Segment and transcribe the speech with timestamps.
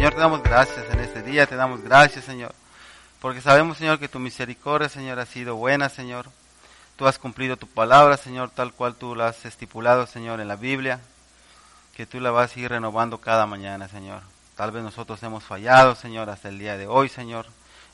[0.00, 2.54] Señor, te damos gracias en este día, te damos gracias, Señor,
[3.20, 6.24] porque sabemos, Señor, que tu misericordia, Señor, ha sido buena, Señor.
[6.96, 10.56] Tú has cumplido tu palabra, Señor, tal cual tú la has estipulado, Señor, en la
[10.56, 11.00] Biblia,
[11.94, 14.22] que tú la vas a ir renovando cada mañana, Señor.
[14.56, 17.44] Tal vez nosotros hemos fallado, Señor, hasta el día de hoy, Señor,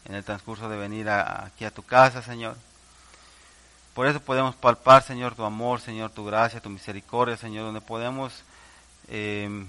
[0.04, 2.56] en el transcurso de venir aquí a tu casa, Señor.
[3.94, 8.44] Por eso podemos palpar, Señor, tu amor, Señor, tu gracia, tu misericordia, Señor, donde podemos
[9.08, 9.66] eh,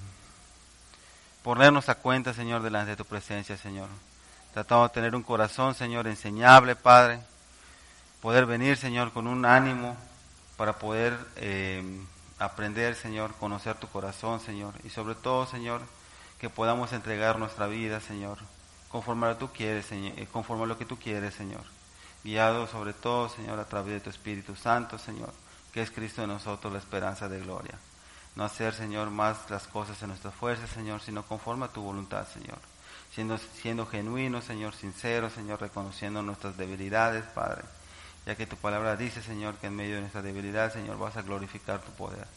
[1.48, 3.88] ponernos a cuenta, Señor, delante de tu presencia, Señor.
[4.54, 7.22] Tratamos de tener un corazón, Señor, enseñable, Padre.
[8.22, 9.96] Poder venir, Señor, con un ánimo
[10.58, 12.02] para poder eh,
[12.38, 14.74] aprender, Señor, conocer tu corazón, Señor.
[14.84, 15.80] Y sobre todo, Señor,
[16.38, 18.40] que podamos entregar nuestra vida, Señor,
[18.90, 21.64] conforme a lo tú quieres, Señor, eh, conforme a lo que tú quieres, Señor.
[22.26, 25.32] Guiado sobre todo, Señor, a través de tu Espíritu Santo, Señor,
[25.72, 27.80] que es Cristo en nosotros la esperanza de gloria
[28.38, 32.28] no hacer, Señor, más las cosas en nuestra fuerza, Señor, sino conforme a tu voluntad,
[32.28, 32.60] Señor.
[33.12, 37.64] Siendo, siendo genuino, Señor, sincero, Señor, reconociendo nuestras debilidades, Padre.
[38.28, 41.24] Ya que tu palabra dice, Señor, que en medio de nuestra debilidad, Señor, vas a
[41.24, 42.28] glorificar tu poder.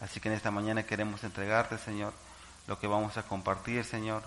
[0.00, 2.14] Así que en esta mañana queremos entregarte, Señor,
[2.66, 4.22] lo que vamos a compartir, Señor,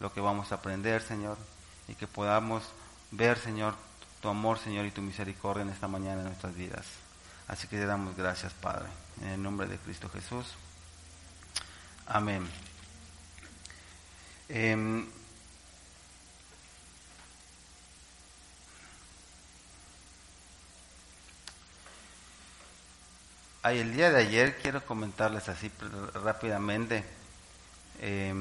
[0.00, 1.38] lo que vamos a aprender, Señor,
[1.86, 2.64] y que podamos
[3.12, 3.76] ver, Señor,
[4.20, 7.05] tu amor, Señor, y tu misericordia en esta mañana en nuestras vidas.
[7.48, 8.88] Así que te damos gracias, Padre,
[9.22, 10.46] en el nombre de Cristo Jesús.
[12.06, 12.48] Amén.
[14.48, 15.06] Eh,
[23.74, 25.70] el día de ayer quiero comentarles así
[26.14, 27.04] rápidamente
[28.00, 28.32] eh,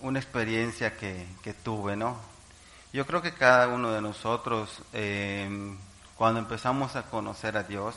[0.00, 2.18] una experiencia que, que, tuve, ¿no?
[2.92, 5.76] Yo creo que cada uno de nosotros eh,
[6.18, 7.94] cuando empezamos a conocer a Dios,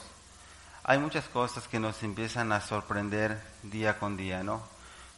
[0.83, 4.61] hay muchas cosas que nos empiezan a sorprender día con día, ¿no?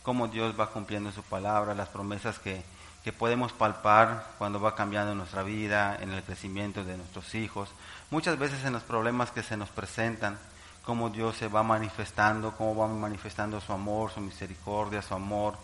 [0.04, 2.64] Cómo Dios va cumpliendo su palabra, las promesas que,
[3.04, 7.70] que podemos palpar cuando va cambiando nuestra vida, en el crecimiento de nuestros hijos.
[8.10, 10.40] Muchas veces en los problemas que se nos presentan,
[10.86, 15.56] cómo Dios se va manifestando, cómo va manifestando su amor, su misericordia, su amor,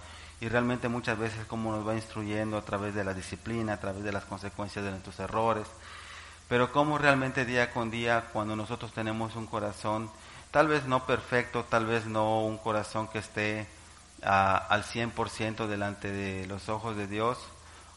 [0.41, 4.03] y realmente muchas veces cómo nos va instruyendo a través de la disciplina, a través
[4.03, 5.67] de las consecuencias de nuestros errores
[6.49, 10.09] pero cómo realmente día con día, cuando nosotros tenemos un corazón,
[10.51, 13.67] tal vez no perfecto, tal vez no un corazón que esté
[14.23, 17.37] a, al 100% delante de los ojos de Dios,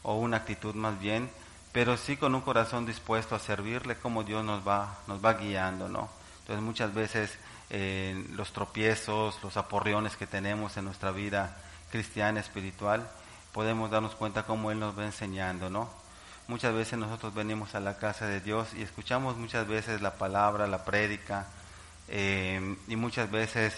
[0.03, 1.29] o una actitud más bien,
[1.71, 5.89] pero sí con un corazón dispuesto a servirle como Dios nos va, nos va guiando,
[5.89, 6.07] ¿no?
[6.41, 7.37] Entonces muchas veces
[7.71, 11.57] eh, los tropiezos, los aporriones que tenemos en nuestra vida
[11.89, 13.09] cristiana, espiritual,
[13.51, 16.02] podemos darnos cuenta cómo Él nos va enseñando, ¿no?
[16.47, 20.67] Muchas veces nosotros venimos a la casa de Dios y escuchamos muchas veces la palabra,
[20.67, 21.47] la prédica,
[22.09, 23.73] eh, y muchas veces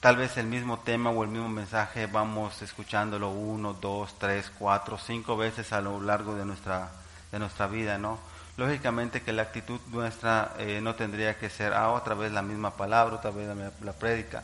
[0.00, 4.98] tal vez el mismo tema o el mismo mensaje vamos escuchándolo uno, dos, tres, cuatro,
[4.98, 6.90] cinco veces a lo largo de nuestra,
[7.32, 8.18] de nuestra vida, ¿no?
[8.58, 12.72] Lógicamente que la actitud nuestra eh, no tendría que ser, ah, otra vez la misma
[12.72, 14.42] palabra, otra vez la, la prédica.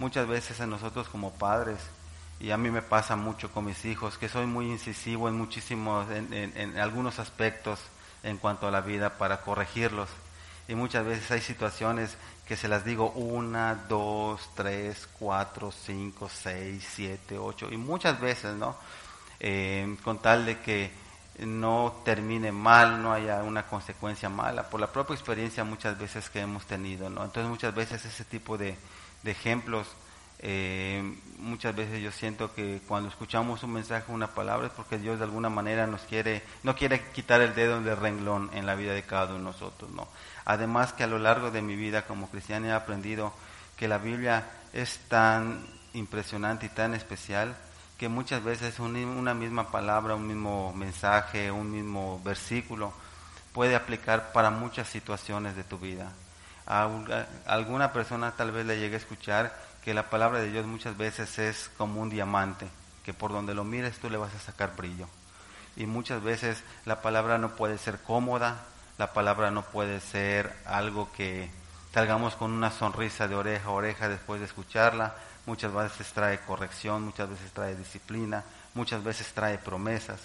[0.00, 1.78] Muchas veces a nosotros como padres,
[2.42, 6.08] y a mí me pasa mucho con mis hijos, que soy muy incisivo en muchísimos,
[6.10, 7.78] en, algunos aspectos
[8.24, 10.08] en cuanto a la vida para corregirlos.
[10.66, 16.84] Y muchas veces hay situaciones que se las digo una, dos, tres, cuatro, cinco, seis,
[16.92, 18.74] siete, ocho, y muchas veces, ¿no?
[19.38, 20.90] Eh, con tal de que
[21.38, 26.40] no termine mal, no haya una consecuencia mala, por la propia experiencia muchas veces que
[26.40, 27.22] hemos tenido, ¿no?
[27.22, 28.76] Entonces muchas veces ese tipo de,
[29.22, 29.86] de ejemplos
[30.42, 31.02] eh,
[31.38, 35.24] muchas veces yo siento que cuando escuchamos un mensaje, una palabra, es porque Dios de
[35.24, 39.04] alguna manera nos quiere, no quiere quitar el dedo del renglón en la vida de
[39.04, 40.08] cada uno de nosotros, ¿no?
[40.44, 43.32] Además que a lo largo de mi vida como cristiano he aprendido
[43.76, 47.56] que la Biblia es tan impresionante y tan especial
[47.96, 52.92] que muchas veces una misma palabra, un mismo mensaje, un mismo versículo
[53.52, 56.10] puede aplicar para muchas situaciones de tu vida.
[56.66, 56.88] A
[57.46, 59.54] alguna persona tal vez le llegue a escuchar
[59.84, 62.68] que la palabra de Dios muchas veces es como un diamante,
[63.04, 65.08] que por donde lo mires tú le vas a sacar brillo.
[65.76, 68.64] Y muchas veces la palabra no puede ser cómoda,
[68.98, 71.50] la palabra no puede ser algo que
[71.92, 75.14] salgamos con una sonrisa de oreja a oreja después de escucharla.
[75.46, 78.44] Muchas veces trae corrección, muchas veces trae disciplina,
[78.74, 80.20] muchas veces trae promesas.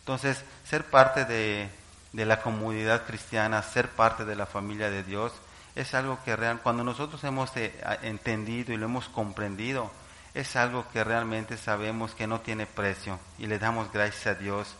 [0.00, 1.70] Entonces, ser parte de,
[2.12, 5.32] de la comunidad cristiana, ser parte de la familia de Dios,
[5.78, 7.72] es algo que real, cuando nosotros hemos eh,
[8.02, 9.90] entendido y lo hemos comprendido,
[10.34, 14.74] es algo que realmente sabemos que no tiene precio y le damos gracias a Dios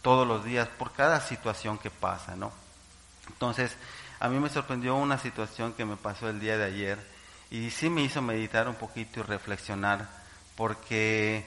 [0.00, 2.50] todos los días por cada situación que pasa, ¿no?
[3.28, 3.76] Entonces,
[4.20, 6.98] a mí me sorprendió una situación que me pasó el día de ayer
[7.50, 10.08] y sí me hizo meditar un poquito y reflexionar
[10.56, 11.46] porque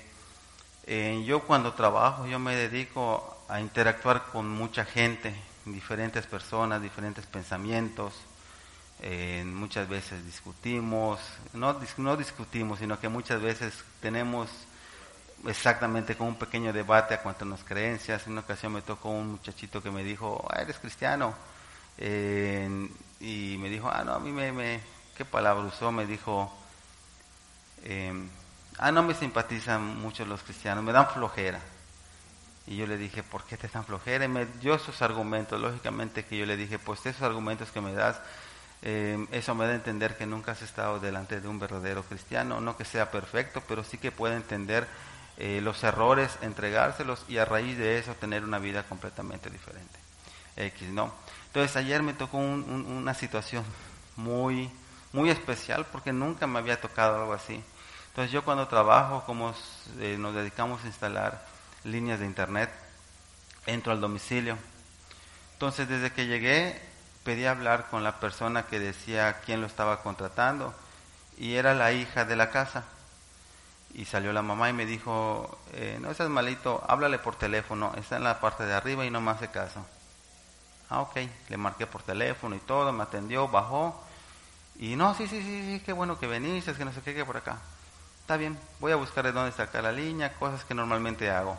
[0.86, 7.26] eh, yo cuando trabajo, yo me dedico a interactuar con mucha gente, diferentes personas, diferentes
[7.26, 8.14] pensamientos,
[9.02, 11.20] eh, muchas veces discutimos,
[11.54, 14.50] no, no discutimos, sino que muchas veces tenemos
[15.48, 18.26] exactamente como un pequeño debate a cuanto a las creencias.
[18.26, 21.34] En una ocasión me tocó un muchachito que me dijo, ah, eres cristiano.
[21.98, 24.82] Y me dijo, ah, no, a mí me, me
[25.16, 25.92] ¿qué palabra usó?
[25.92, 26.52] Me dijo,
[27.84, 28.14] eh,
[28.78, 31.60] ah, no me simpatizan mucho los cristianos, me dan flojera.
[32.66, 34.26] Y yo le dije, ¿por qué te dan flojera?
[34.26, 37.94] Y me dio esos argumentos, lógicamente que yo le dije, pues esos argumentos que me
[37.94, 38.20] das
[38.84, 42.62] eh, eso me da a entender que nunca has estado delante de un verdadero cristiano,
[42.62, 44.88] no que sea perfecto, pero sí que puede entender
[45.38, 50.00] eh, los errores, entregárselos y a raíz de eso tener una vida completamente diferente.
[50.56, 51.14] X, ¿no?
[51.48, 53.64] Entonces ayer me tocó una situación
[54.16, 54.70] muy,
[55.14, 57.64] muy especial porque nunca me había tocado algo así.
[58.10, 59.54] Entonces yo cuando trabajo, como
[60.00, 61.46] eh, nos dedicamos a instalar
[61.84, 62.70] líneas de internet,
[63.66, 64.58] entro al domicilio.
[65.54, 66.91] Entonces desde que llegué
[67.24, 70.74] pedí hablar con la persona que decía quién lo estaba contratando
[71.38, 72.84] y era la hija de la casa.
[73.94, 78.18] Y salió la mamá y me dijo, eh, no seas malito, háblale por teléfono, está
[78.18, 79.86] en la parte de arriba y no me hace caso.
[80.90, 81.18] Ah, ok,
[81.50, 84.02] le marqué por teléfono y todo, me atendió, bajó
[84.82, 87.14] y no, sí, sí, sí, sí, qué bueno que veniste, es que no sé qué,
[87.14, 87.58] que por acá.
[88.22, 91.58] Está bien, voy a buscar de dónde sacar la línea, cosas que normalmente hago.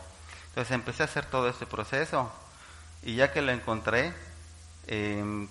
[0.49, 2.31] Entonces empecé a hacer todo este proceso
[3.01, 4.13] y ya que lo encontré,
[4.87, 5.47] Em,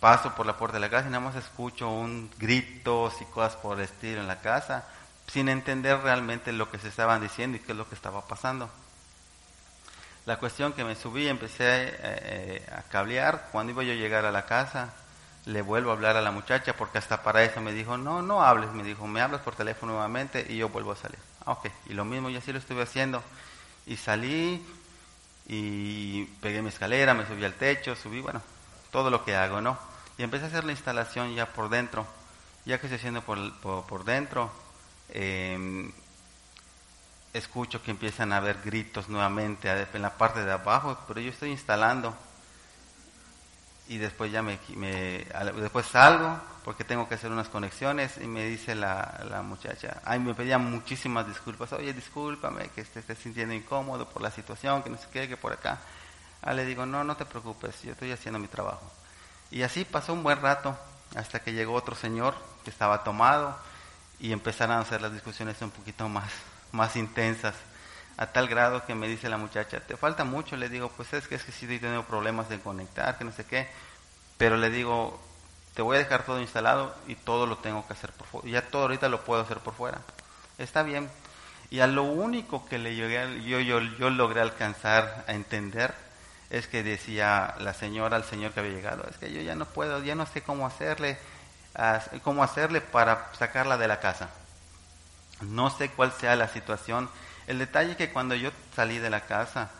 [0.00, 3.56] paso por la puerta de la casa y nada más escucho un grito y cosas
[3.56, 4.84] por el estilo en la casa,
[5.26, 8.70] sin entender realmente lo que se estaban diciendo y qué es lo que estaba pasando.
[10.26, 14.24] La cuestión que me subí, empecé eh, eh, a cablear, cuando iba yo a llegar
[14.24, 14.92] a la casa,
[15.46, 18.42] le vuelvo a hablar a la muchacha, porque hasta para eso me dijo, no, no
[18.42, 21.18] hables, me dijo, me hablas por teléfono nuevamente y yo vuelvo a salir.
[21.46, 23.22] Ah, ok, y lo mismo, y así lo estuve haciendo.
[23.86, 24.62] Y salí,
[25.48, 28.42] y pegué mi escalera, me subí al techo, subí, bueno,
[28.92, 29.78] todo lo que hago, ¿no?
[30.18, 32.06] Y empecé a hacer la instalación ya por dentro.
[32.66, 34.50] Ya que estoy haciendo por, por, dentro,
[35.08, 35.90] em,
[37.32, 41.50] escucho que empiezan a haber gritos nuevamente en la parte de abajo, pero yo estoy
[41.50, 42.14] instalando
[43.88, 44.58] y después ya me,
[45.56, 50.18] después salgo porque tengo que hacer unas conexiones y me dice la, la muchacha, ay,
[50.20, 54.90] me pedía muchísimas disculpas, oye, discúlpame que esté, esté sintiendo incómodo por la situación, que
[54.90, 55.78] no sé qué, que por acá.
[56.42, 58.82] Ah, le digo, no, no te preocupes, yo estoy haciendo mi trabajo.
[59.50, 60.76] Y así pasó un buen rato
[61.16, 62.34] hasta que llegó otro señor
[62.64, 63.56] que estaba tomado
[64.20, 66.30] y empezaron a hacer las discusiones un poquito más,
[66.72, 67.54] más intensas
[68.18, 71.28] a tal grado que me dice la muchacha, te falta mucho, le digo, pues es
[71.28, 73.68] que es que sí estoy teniendo problemas de conectar, que no sé qué,
[74.38, 75.20] pero le digo,
[75.74, 78.62] te voy a dejar todo instalado y todo lo tengo que hacer por fuera, ya
[78.62, 79.98] todo ahorita lo puedo hacer por fuera,
[80.56, 81.10] está bien.
[81.70, 85.94] Y a lo único que le llegué, yo, yo, yo logré alcanzar a entender
[86.48, 89.66] es que decía la señora al señor que había llegado, es que yo ya no
[89.66, 91.18] puedo, ya no sé cómo hacerle,
[92.22, 94.30] cómo hacerle para sacarla de la casa.
[95.42, 97.10] No sé cuál sea la situación
[97.48, 99.70] el detalle es que cuando yo salí de la casa,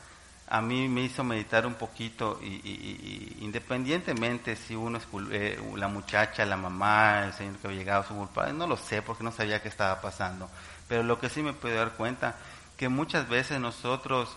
[0.51, 6.47] a mí me hizo meditar un poquito y, independientemente si uno es eh, la muchacha,
[6.47, 9.63] la mamá, el señor que había llegado, su culpable, no lo sé porque no sabía
[9.63, 10.49] qué estaba pasando.
[10.89, 12.37] Pero lo que sí me pude dar cuenta,
[12.79, 14.35] que muchas veces nosotros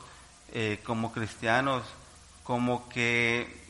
[0.51, 1.83] eh, como cristianos,
[2.43, 3.61] como que,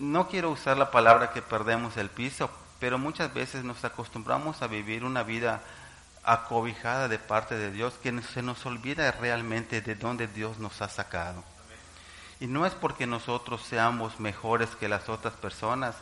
[0.00, 2.50] no quiero usar la palabra que perdemos el piso,
[2.80, 5.62] pero muchas veces nos acostumbramos a vivir una vida
[6.24, 10.88] acobijada de parte de Dios, que se nos olvida realmente de dónde Dios nos ha
[10.88, 11.44] sacado.
[12.40, 15.96] Y no es porque nosotros seamos mejores que las otras personas,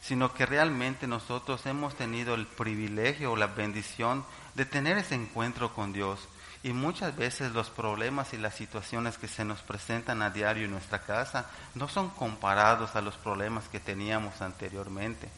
[0.00, 4.24] sino que realmente nosotros hemos tenido el privilegio o la bendición
[4.54, 6.28] de tener ese encuentro con Dios.
[6.62, 10.72] Y muchas veces los problemas y las situaciones que se nos presentan a diario en
[10.72, 15.28] nuestra casa no son comparados a los problemas que teníamos anteriormente.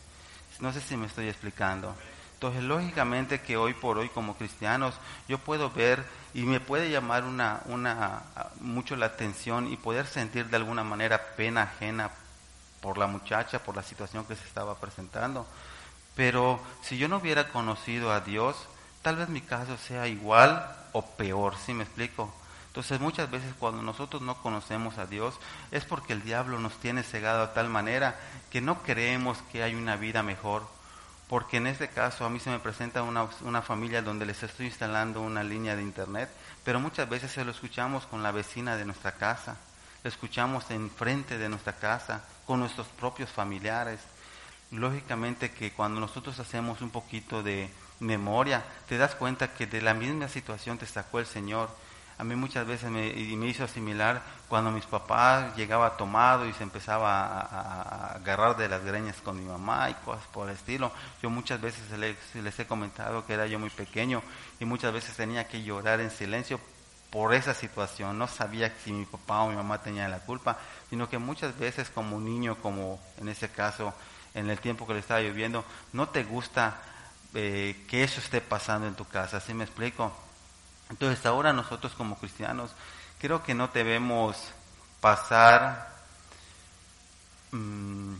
[0.61, 1.95] No sé si me estoy explicando
[2.38, 4.95] Entonces, lógicamente que hoy por hoy como cristianos
[5.26, 6.04] yo puedo ver
[6.35, 8.23] y me puede llamar una, una,
[8.61, 12.12] mucho la atención y poder sentir de alguna manera pena ajena
[12.80, 15.49] por la muchacha, por la situación que se estaba presentando.
[16.14, 18.57] Pero si yo no hubiera conocido a Dios,
[19.02, 22.33] tal vez mi caso sea igual o peor, ¿sí me explico?
[22.68, 25.35] Entonces muchas veces cuando nosotros no conocemos a Dios
[25.73, 28.16] es porque el diablo nos tiene cegado de tal manera
[28.49, 30.77] que no creemos que hay una vida mejor.
[31.28, 34.66] Porque en este caso a mí se me presenta una, una familia donde les estoy
[34.66, 36.30] instalando una línea de internet,
[36.64, 39.56] pero muchas veces se lo escuchamos con la vecina de nuestra casa,
[40.02, 44.00] lo escuchamos enfrente de nuestra casa, con nuestros propios familiares.
[44.70, 47.70] Lógicamente que cuando nosotros hacemos un poquito de
[48.00, 51.68] memoria, te das cuenta que de la misma situación te sacó el Señor
[52.18, 56.64] a mí muchas veces me, me hizo asimilar cuando mis papás llegaba tomado y se
[56.64, 60.90] empezaba a, agarrar de las greñas con mi mamá y cosas por el estilo.
[61.22, 64.20] Yo muchas veces les, les he comentado que era yo muy pequeño
[64.58, 66.58] y muchas veces tenía que llorar en silencio
[67.10, 68.18] por esa situación.
[68.18, 70.58] No sabía si mi papá o mi mamá tenían la culpa,
[70.90, 73.94] sino que muchas veces como un niño, como en ese caso,
[74.34, 76.80] en el tiempo que le estaba lloviendo, no te gusta
[77.34, 79.38] eh, que eso esté pasando en tu casa.
[79.38, 80.12] ¿Sí me explico?
[80.90, 82.71] Entonces ahora nosotros como cristianos
[83.18, 84.37] creo que no debemos
[85.00, 85.88] pasar
[87.52, 88.14] mm,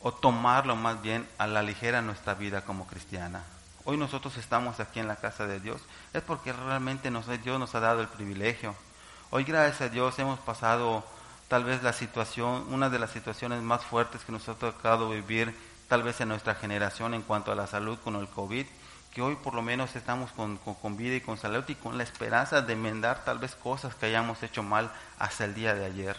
[0.00, 3.44] o tomarlo más bien a la ligera nuestra vida como cristiana.
[3.84, 5.80] Hoy nosotros estamos aquí en la casa de Dios
[6.12, 8.74] es porque realmente nos, Dios nos ha dado el privilegio.
[9.30, 11.04] Hoy gracias a Dios hemos pasado
[11.48, 15.54] tal vez la situación, una de las situaciones más fuertes que nos ha tocado vivir
[15.88, 18.66] tal vez en nuestra generación en cuanto a la salud con el COVID
[19.16, 20.58] que hoy por lo menos estamos con,
[20.98, 24.42] vida y con salud y con la esperanza de enmendar tal vez cosas que hayamos
[24.42, 26.18] hecho mal hasta el día de ayer.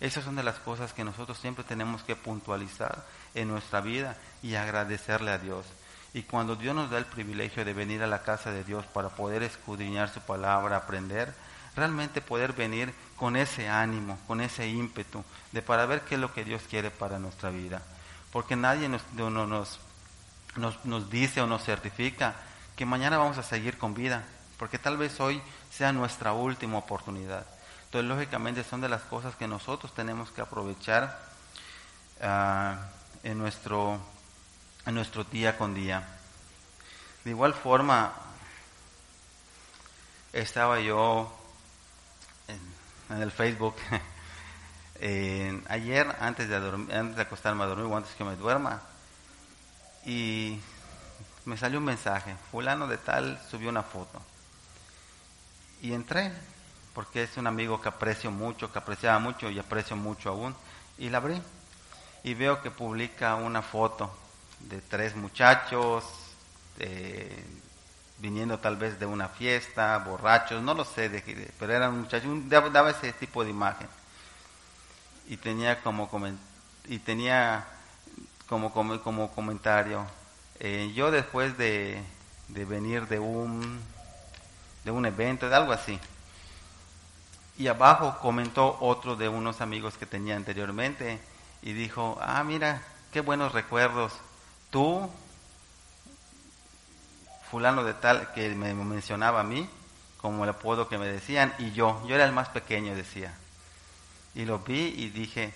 [0.00, 4.54] Esas son de las cosas que nosotros siempre tenemos que puntualizar en nuestra vida y
[4.54, 5.64] agradecerle a Dios.
[6.12, 9.08] Y cuando Dios nos da el privilegio de venir a la casa de Dios para
[9.08, 11.32] poder escudriñar su palabra, aprender,
[11.74, 16.34] realmente poder venir con ese ánimo, con ese ímpetu de para ver qué es lo
[16.34, 17.80] que Dios quiere para nuestra vida.
[18.30, 19.80] Porque nadie nos, nos nos,
[20.56, 22.34] nos dice o nos certifica
[22.76, 24.24] que mañana vamos a seguir con vida,
[24.58, 27.46] porque tal vez hoy sea nuestra última oportunidad.
[27.86, 31.18] Entonces, lógicamente, son de las cosas que nosotros tenemos que aprovechar
[32.20, 32.88] ah,
[33.22, 34.00] en, nuestro,
[35.32, 36.06] día con día.
[37.24, 38.12] De igual forma,
[40.34, 41.34] estaba yo
[42.48, 43.76] en, el Facebook
[45.68, 48.82] ayer, antes de, antes de acostarme a dormir o antes que me duerma,
[50.06, 50.60] y
[51.44, 54.22] me salió un mensaje, fulano de tal subió una foto.
[55.82, 56.32] Y entré,
[56.94, 60.54] porque es un amigo que aprecio mucho, que apreciaba mucho y aprecio mucho aún,
[60.96, 61.42] y la abrí.
[62.22, 64.16] Y veo que publica una foto
[64.60, 66.04] de tres muchachos,
[68.18, 72.90] viniendo tal vez de una fiesta, borrachos, no lo sé, de, pero eran muchachos, daba
[72.90, 73.88] ese tipo de imagen.
[75.28, 76.08] Y tenía como,
[76.84, 77.66] y tenía
[78.48, 80.06] como, como, como comentario.
[80.60, 82.02] Eh, yo después de,
[82.48, 83.80] de, venir de un,
[84.84, 85.98] de un evento, de algo así,
[87.58, 91.18] y abajo comentó otro de unos amigos que tenía anteriormente
[91.62, 94.12] y dijo, ah, mira, qué buenos recuerdos.
[94.70, 95.10] Tú,
[97.50, 99.68] fulano de tal, que me mencionaba a mí,
[100.20, 103.34] como el apodo que me decían, y yo, yo era el más pequeño, decía.
[104.34, 105.54] Y lo vi y dije,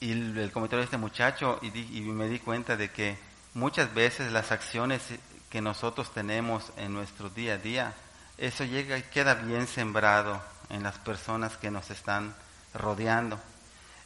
[0.00, 3.18] y el, comentario de este muchacho y, me di cuenta de que
[3.52, 5.02] muchas veces las acciones
[5.50, 7.94] que nosotros tenemos en nuestro día a día,
[8.38, 12.34] eso llega y queda bien sembrado en las personas que nos están
[12.72, 13.38] rodeando.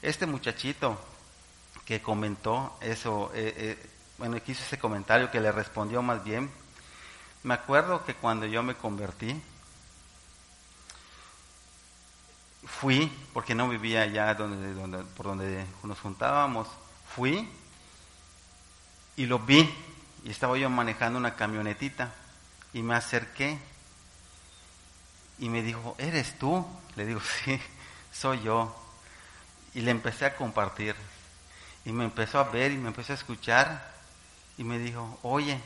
[0.03, 0.99] Este muchachito
[1.85, 6.51] que comentó eso, eh, eh, bueno, que hizo ese comentario que le respondió más bien,
[7.45, 9.41] me acuerdo que cuando yo me convertí,
[12.67, 16.69] fui, porque no vivía allá donde, por donde nos juntábamos,
[17.15, 17.49] fui
[19.17, 19.73] y lo vi
[20.25, 22.13] y estaba yo manejando una camionetita
[22.73, 23.59] y me acerqué
[25.39, 26.67] y me dijo, ¿eres tú?
[26.97, 27.61] Le digo, sí,
[28.13, 28.75] soy yo.
[29.75, 30.95] Y le empecé a compartir
[31.85, 33.93] y me empezó a ver y me empezó a escuchar
[34.57, 35.61] y me dijo, oye,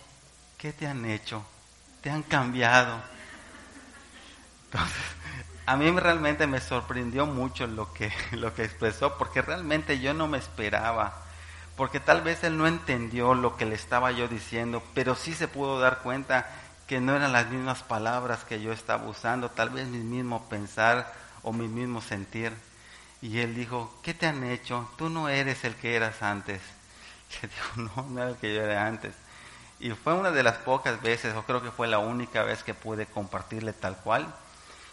[0.57, 1.45] ¿qué te han hecho?
[2.00, 3.00] ¿Te han cambiado?
[4.64, 5.02] Entonces,
[5.69, 10.27] a mí realmente me sorprendió mucho lo que, lo que expresó, porque realmente yo no
[10.27, 11.23] me esperaba,
[11.77, 15.47] porque tal vez él no entendió lo que le estaba yo diciendo, pero sí se
[15.47, 16.47] pudo dar cuenta
[16.87, 21.13] que no eran las mismas palabras que yo estaba usando, tal vez mi mismo pensar
[21.43, 22.55] o mi mismo sentir.
[23.21, 24.91] Y él dijo, ¿qué te han hecho?
[24.97, 26.63] Tú no eres el que eras antes.
[27.41, 29.15] que digo, no, no era el que yo era antes.
[29.81, 32.73] Y fue una de las pocas veces, o creo que fue la única vez que
[32.73, 34.35] pude compartirle tal cual.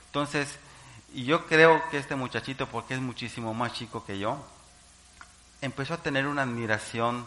[0.07, 0.59] Entonces,
[1.15, 4.37] y yo creo que este muchachito, porque es muchísimo más chico que yo,
[5.61, 7.25] empezó a tener una admiración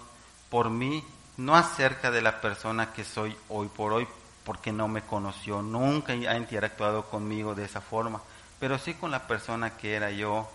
[0.51, 1.03] por mí,
[1.39, 4.07] no acerca de la persona que soy hoy por hoy,
[4.45, 8.21] porque no me conoció, nunca ha interactuado conmigo de esa forma,
[8.61, 10.47] pero sí con la persona que era yo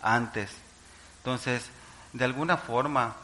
[0.00, 0.52] antes.
[1.18, 1.68] Entonces,
[2.12, 3.16] de alguna forma,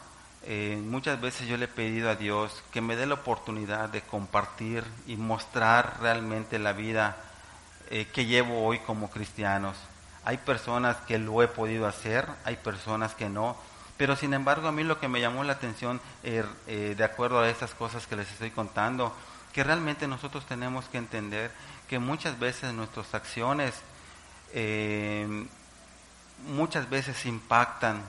[0.42, 4.02] eh, muchas veces yo le he pedido a Dios que me dé la oportunidad de
[4.02, 7.16] compartir y mostrar realmente la vida
[7.92, 9.76] eh, que llevo hoy como cristianos.
[10.24, 13.56] Hay personas que lo he podido hacer, hay personas que no,
[13.96, 17.40] pero sin embargo a mí lo que me llamó la atención, er, eh, de acuerdo
[17.40, 19.14] a estas cosas que les estoy contando,
[19.52, 21.52] que realmente nosotros tenemos que entender
[21.88, 23.74] que muchas veces nuestras acciones
[26.44, 28.02] muchas veces impactan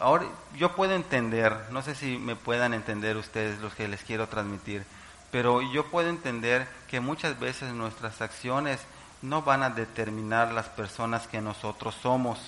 [0.00, 4.28] ahora yo puedo entender, no sé si me puedan entender ustedes los que les quiero
[4.28, 4.84] transmitir,
[5.30, 8.80] pero yo puedo entender que muchas veces nuestras acciones
[9.22, 12.38] no van a determinar las personas que nosotros somos,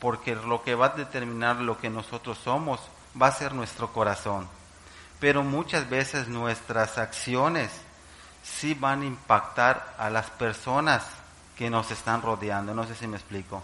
[0.00, 2.80] porque lo que va a determinar lo que nosotros somos
[3.20, 4.48] va a ser nuestro corazón.
[5.20, 7.70] Pero muchas veces nuestras acciones
[8.42, 11.04] sí van a impactar a las personas
[11.56, 12.74] que nos están rodeando.
[12.74, 13.62] No sé si me explico.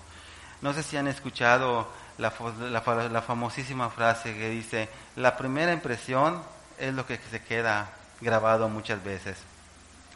[0.63, 1.89] No sé si han escuchado
[2.19, 2.33] la,
[2.71, 6.43] la, famosísima frase que dice, la primera impresión
[6.79, 7.91] es lo que se queda
[8.21, 9.37] grabado muchas veces.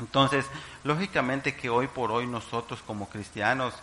[0.01, 0.47] Entonces,
[0.85, 3.75] lógicamente que hoy por hoy nosotros como cristianos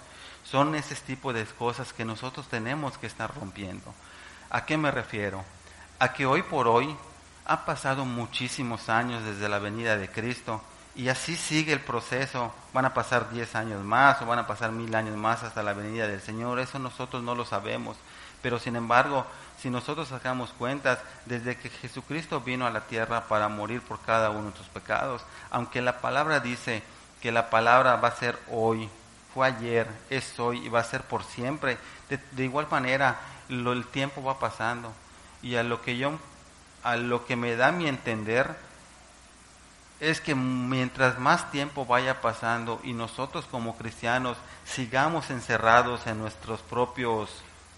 [0.43, 3.93] son ese tipo de cosas que nosotros tenemos que estar rompiendo.
[4.49, 5.43] ¿A qué me refiero?
[5.99, 6.95] A que hoy por hoy
[7.45, 10.61] ha pasado muchísimos años desde la venida de Cristo
[10.95, 12.53] y así sigue el proceso.
[12.73, 15.73] Van a pasar 10 años más o van a pasar mil años más hasta la
[15.73, 16.59] venida del Señor.
[16.59, 17.97] Eso nosotros no lo sabemos.
[18.41, 19.25] Pero sin embargo,
[19.59, 24.29] si nosotros sacamos cuentas, desde que Jesucristo vino a la tierra para morir por cada
[24.29, 26.83] uno de nuestros pecados, aunque la palabra dice
[27.21, 28.89] que la palabra va a ser hoy,
[29.33, 31.77] fue ayer, es hoy y va a ser por siempre,
[32.09, 34.93] de, igual manera lo, el tiempo va pasando.
[35.41, 36.17] Y a lo que yo,
[36.83, 38.55] a lo que me da mi entender,
[39.99, 46.61] es que mientras más tiempo vaya pasando y nosotros como cristianos sigamos encerrados en nuestros
[46.61, 47.29] propios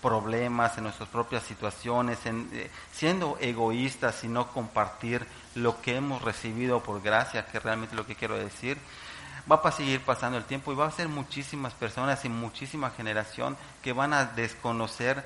[0.02, 6.22] problemas, en nuestras propias situaciones, en, eh, siendo egoístas y no compartir lo que hemos
[6.22, 8.78] recibido por gracia, que realmente lo que quiero decir,
[9.52, 13.58] va a seguir pasando el tiempo y va a ser muchísimas personas y muchísima generación
[13.82, 15.24] que van a desconocer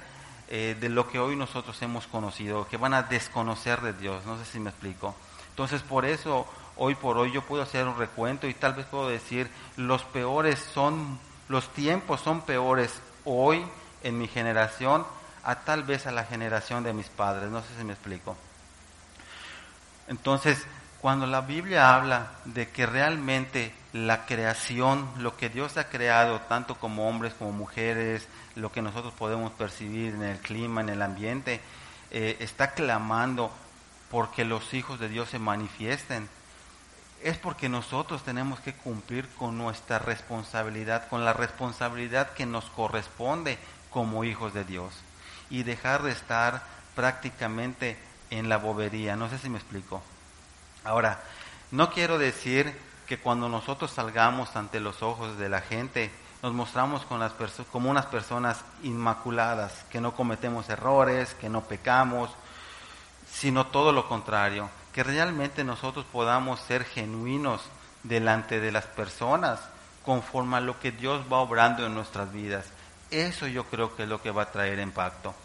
[0.48, 4.38] eh, de lo que hoy nosotros hemos conocido, que van a desconocer de Dios, no
[4.38, 5.16] sé si me explico.
[5.50, 6.46] Entonces por eso
[6.78, 10.60] hoy por hoy yo puedo hacer un recuento y tal vez puedo decir, los peores
[10.60, 13.66] son, los tiempos son peores hoy
[14.04, 15.06] en mi generación
[15.44, 18.36] a tal vez a la generación de mis padres, no sé si me explico.
[20.08, 20.66] Entonces,
[21.00, 26.76] cuando la Biblia habla de que realmente la creación, lo que Dios ha creado, tanto
[26.76, 31.62] como hombres como mujeres, lo que nosotros podemos percibir en el clima, en el ambiente,
[32.12, 33.52] eh, está clamando
[34.12, 36.30] porque los hijos de Dios se manifiesten
[37.24, 43.58] es porque nosotros tenemos que cumplir con nuestra responsabilidad, con la responsabilidad que nos corresponde
[43.92, 44.94] como hijos de Dios
[45.50, 46.64] y dejar de estar
[46.96, 47.98] prácticamente
[48.30, 49.16] en la bobería.
[49.16, 50.02] No sé si me explico.
[50.84, 51.22] Ahora,
[51.72, 52.76] no quiero decir
[53.06, 57.34] que cuando nosotros salgamos ante los ojos de la gente, nos mostramos con las
[57.72, 62.32] como unas personas inmaculadas, que no cometemos errores, que no pecamos,
[63.30, 67.62] sino todo lo contrario que realmente nosotros podamos ser genuinos
[68.04, 69.60] delante de las personas
[70.04, 72.66] conforme a lo que Dios va obrando en nuestras vidas.
[73.12, 75.36] Eso yo creo que es lo que va a traer impacto.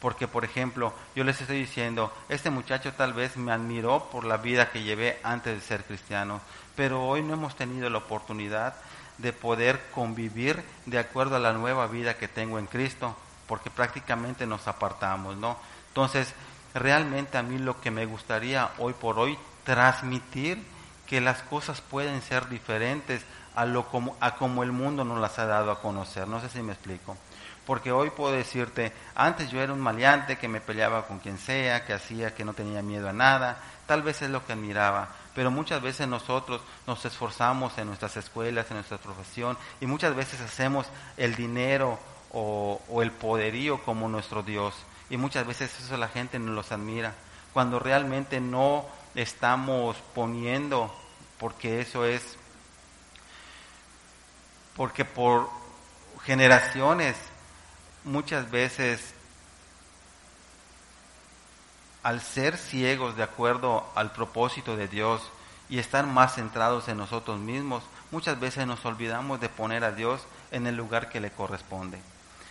[0.00, 4.38] Porque, por ejemplo, yo les estoy diciendo, este muchacho tal vez me admiró por la
[4.38, 6.40] vida que llevé antes de ser cristiano,
[6.74, 8.74] pero hoy no hemos tenido la oportunidad
[9.18, 13.14] de poder convivir de acuerdo a la nueva vida que tengo en Cristo,
[13.46, 15.58] porque prácticamente nos apartamos, ¿no?
[15.88, 16.32] Entonces,
[16.72, 20.64] realmente a mí lo que me gustaría hoy por hoy transmitir
[21.06, 23.22] que las cosas pueden ser diferentes
[23.54, 26.28] a lo como a como el mundo nos las ha dado a conocer.
[26.28, 27.16] No sé si me explico.
[27.66, 31.84] Porque hoy puedo decirte, antes yo era un maleante que me peleaba con quien sea,
[31.84, 35.50] que hacía que no tenía miedo a nada, tal vez es lo que admiraba, pero
[35.50, 40.86] muchas veces nosotros nos esforzamos en nuestras escuelas, en nuestra profesión, y muchas veces hacemos
[41.16, 41.98] el dinero
[42.32, 44.74] o, o el poderío como nuestro Dios.
[45.08, 47.14] Y muchas veces eso la gente no los admira,
[47.52, 50.92] cuando realmente no estamos poniendo,
[51.38, 52.36] porque eso es,
[54.80, 55.50] porque por
[56.24, 57.14] generaciones
[58.02, 59.12] muchas veces
[62.02, 65.20] al ser ciegos de acuerdo al propósito de Dios
[65.68, 70.22] y estar más centrados en nosotros mismos, muchas veces nos olvidamos de poner a Dios
[70.50, 72.00] en el lugar que le corresponde.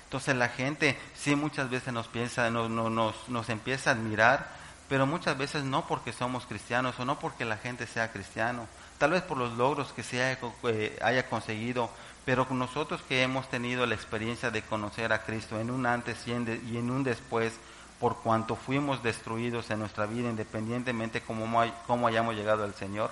[0.04, 4.52] Entonces la gente sí muchas veces nos piensa, nos, nos, nos empieza a admirar,
[4.88, 8.68] pero muchas veces no porque somos cristianos o no porque la gente sea cristiano,
[9.00, 11.90] tal vez por los logros que se haya, eh, haya conseguido,
[12.26, 16.32] pero nosotros que hemos tenido la experiencia de conocer a Cristo en un antes y
[16.32, 17.54] en, un después,
[18.00, 23.12] por cuanto fuimos destruidos en nuestra vida, independientemente cómo, cómo hayamos llegado al Señor,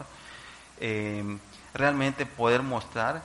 [0.79, 1.37] eh,
[1.73, 3.23] realmente poder mostrar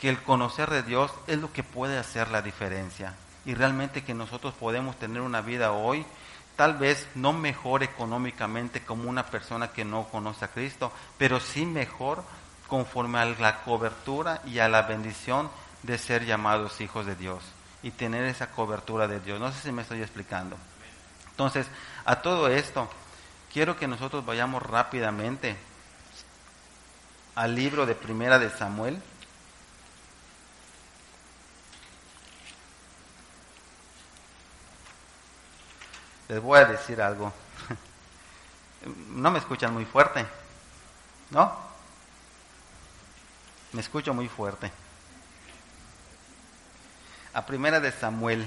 [0.00, 3.14] que el conocer de Dios es lo que puede hacer la diferencia.
[3.44, 6.04] Y realmente que nosotros podemos tener una vida hoy,
[6.56, 11.64] tal vez no mejor económicamente como una persona que no conoce a Cristo, pero sí
[11.64, 12.24] mejor
[12.66, 15.50] conforme a la cobertura y a la bendición
[15.82, 17.42] de ser llamados hijos de Dios
[17.82, 19.38] y tener esa cobertura de Dios.
[19.38, 20.56] No sé si me estoy explicando.
[21.30, 21.66] Entonces,
[22.04, 22.88] a todo esto,
[23.52, 25.56] quiero que nosotros vayamos rápidamente
[27.34, 29.00] al libro de Primera de Samuel.
[36.28, 37.32] Les voy a decir algo.
[39.08, 40.24] No me escuchan muy fuerte,
[41.30, 41.65] ¿no?
[43.72, 44.70] Me escucho muy fuerte.
[47.32, 48.46] A primera de Samuel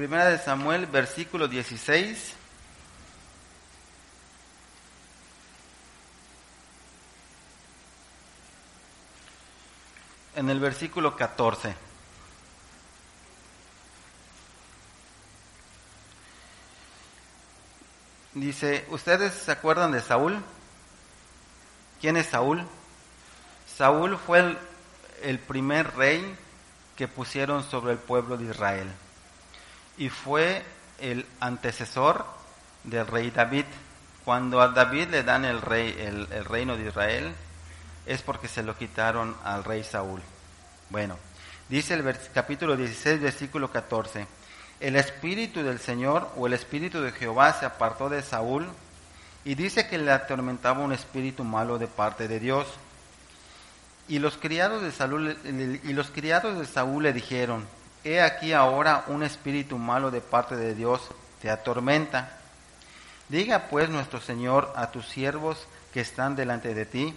[0.00, 2.32] Primera de Samuel, versículo 16.
[10.36, 11.74] En el versículo 14.
[18.32, 20.42] Dice, ¿ustedes se acuerdan de Saúl?
[22.00, 22.66] ¿Quién es Saúl?
[23.76, 24.58] Saúl fue el,
[25.24, 26.24] el primer rey
[26.96, 28.90] que pusieron sobre el pueblo de Israel
[30.00, 30.62] y fue
[30.98, 32.24] el antecesor
[32.84, 33.66] del rey David.
[34.24, 37.34] Cuando a David le dan el, rey, el, reino de Israel,
[38.06, 40.22] es porque se lo quitaron al rey Saúl.
[40.88, 41.18] Bueno,
[41.68, 44.26] dice el capítulo 16, versículo 14,
[44.80, 48.66] el espíritu del Señor o el espíritu de Jehová se apartó de Saúl
[49.44, 52.66] y dice que le atormentaba un espíritu malo de parte de Dios.
[54.08, 55.36] Y los criados de Saúl,
[55.84, 57.66] y los criados de Saúl le dijeron,
[58.02, 61.02] He aquí ahora un espíritu malo de parte de Dios
[61.42, 62.30] te atormenta.
[63.28, 67.14] Diga pues nuestro Señor a tus siervos que están delante de ti,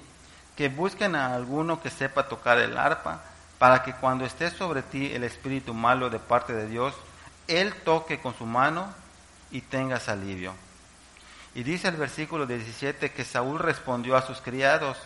[0.58, 3.22] que busquen a alguno que sepa tocar el arpa,
[3.60, 6.94] para que cuando esté sobre ti el espíritu malo de parte de Dios,
[7.48, 8.94] él toque con su mano
[9.52, 10.54] y tengas alivio.
[11.56, 14.98] Y dice el versículo 17 que Saúl respondió a sus criados,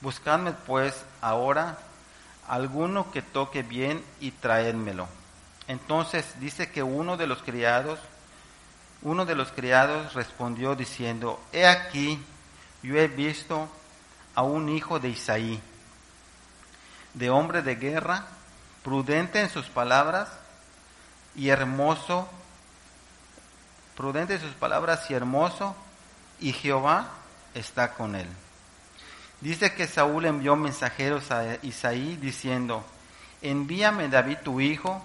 [0.00, 1.76] buscadme pues ahora
[2.48, 5.08] alguno que toque bien y traédmelo.
[5.68, 7.98] Entonces dice que uno de los criados,
[9.02, 12.22] uno de los criados respondió diciendo, he aquí,
[12.82, 13.68] yo he visto
[14.34, 15.60] a un hijo de Isaí,
[17.14, 18.26] de hombre de guerra,
[18.84, 20.28] prudente en sus palabras
[21.34, 22.28] y hermoso,
[23.96, 25.74] prudente en sus palabras y hermoso,
[26.38, 27.08] y Jehová
[27.54, 28.28] está con él.
[29.40, 32.84] Dice que Saúl envió mensajeros a Isaí diciendo,
[33.42, 35.02] envíame David tu hijo,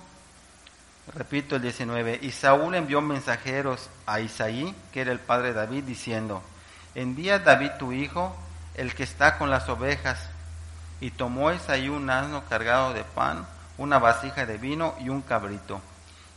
[1.07, 2.19] Repito el 19.
[2.21, 6.43] Y Saúl envió mensajeros a Isaí, que era el padre de David, diciendo,
[6.95, 8.35] envía David tu hijo,
[8.75, 10.29] el que está con las ovejas.
[10.99, 15.81] Y tomó Isaí un asno cargado de pan, una vasija de vino y un cabrito,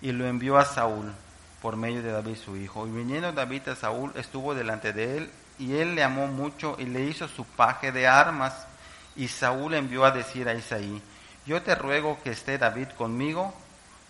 [0.00, 1.12] y lo envió a Saúl
[1.60, 2.86] por medio de David su hijo.
[2.86, 6.86] Y viniendo David a Saúl, estuvo delante de él, y él le amó mucho y
[6.86, 8.66] le hizo su paje de armas.
[9.14, 11.00] Y Saúl envió a decir a Isaí,
[11.46, 13.54] yo te ruego que esté David conmigo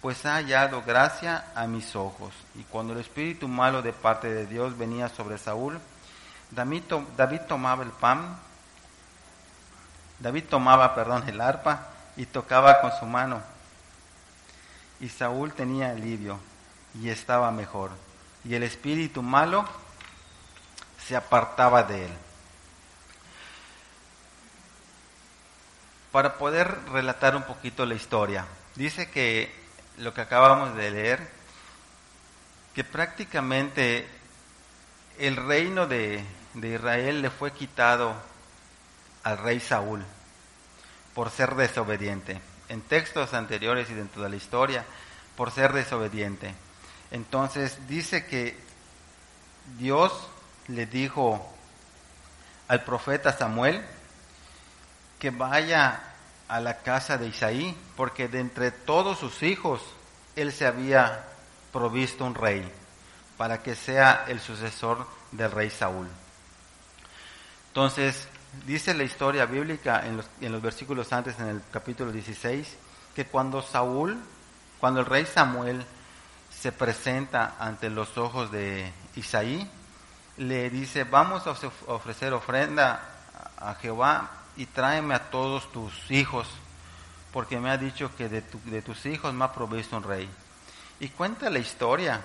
[0.04, 2.34] pues ha hallado gracia a mis ojos.
[2.56, 5.80] Y cuando el espíritu malo de parte de Dios venía sobre Saúl,
[6.50, 6.82] David,
[7.48, 8.38] tomaba el pan,
[10.18, 11.88] David tomaba, perdón, el arpa
[12.18, 13.40] y tocaba con su mano.
[15.00, 16.38] Y Saúl tenía alivio
[17.00, 17.90] y estaba mejor.
[18.44, 19.64] Y el espíritu malo
[20.98, 22.12] se apartaba de él.
[26.12, 28.44] Para poder relatar un poquito la historia,
[28.76, 29.63] dice que
[29.98, 31.28] lo que acabamos de leer,
[32.74, 34.08] que prácticamente
[35.18, 38.14] el reino de, de Israel le fue quitado
[39.22, 40.04] al rey Saúl
[41.14, 42.40] por ser desobediente.
[42.68, 44.84] En textos anteriores y dentro de la historia,
[45.36, 46.54] por ser desobediente.
[47.10, 48.56] Entonces dice que
[49.78, 50.28] Dios
[50.68, 51.54] le dijo
[52.68, 53.84] al profeta Samuel
[55.18, 56.13] que vaya
[56.48, 59.80] a la casa de Isaí, porque de entre todos sus hijos
[60.36, 61.24] él se había
[61.72, 62.70] provisto un rey,
[63.36, 66.06] para que sea el sucesor del rey Saúl.
[67.68, 68.28] Entonces,
[68.66, 72.76] dice la historia bíblica en los, en los versículos antes, en el capítulo 16,
[73.14, 74.18] que cuando Saúl,
[74.78, 75.84] cuando el rey Samuel
[76.50, 79.68] se presenta ante los ojos de Isaí,
[80.36, 83.00] le dice, vamos a ofrecer ofrenda
[83.58, 86.48] a Jehová y tráeme a todos tus hijos,
[87.32, 90.28] porque me ha dicho que de, de tus hijos me ha provisto un rey.
[91.00, 92.22] Y cuenta la historia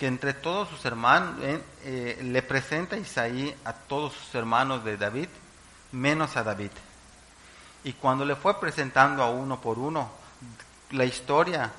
[0.00, 4.96] que entre todos sus hermanos, eh, eh, le presenta Isaí a todos sus hermanos de
[4.96, 5.28] David,
[5.92, 6.70] menos a David.
[7.84, 10.10] Y cuando le fue presentando a uno por uno,
[10.92, 11.70] la historia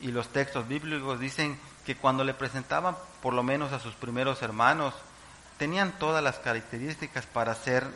[0.00, 4.40] y los textos bíblicos dicen que cuando le presentaban por lo menos a sus primeros
[4.40, 4.94] hermanos,
[5.58, 7.86] tenían todas las características para ser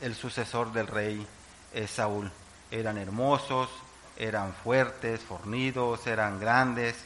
[0.00, 1.26] el sucesor del rey
[1.72, 2.30] eh, Saúl.
[2.70, 3.68] Eran hermosos,
[4.16, 6.96] eran fuertes, fornidos, eran grandes.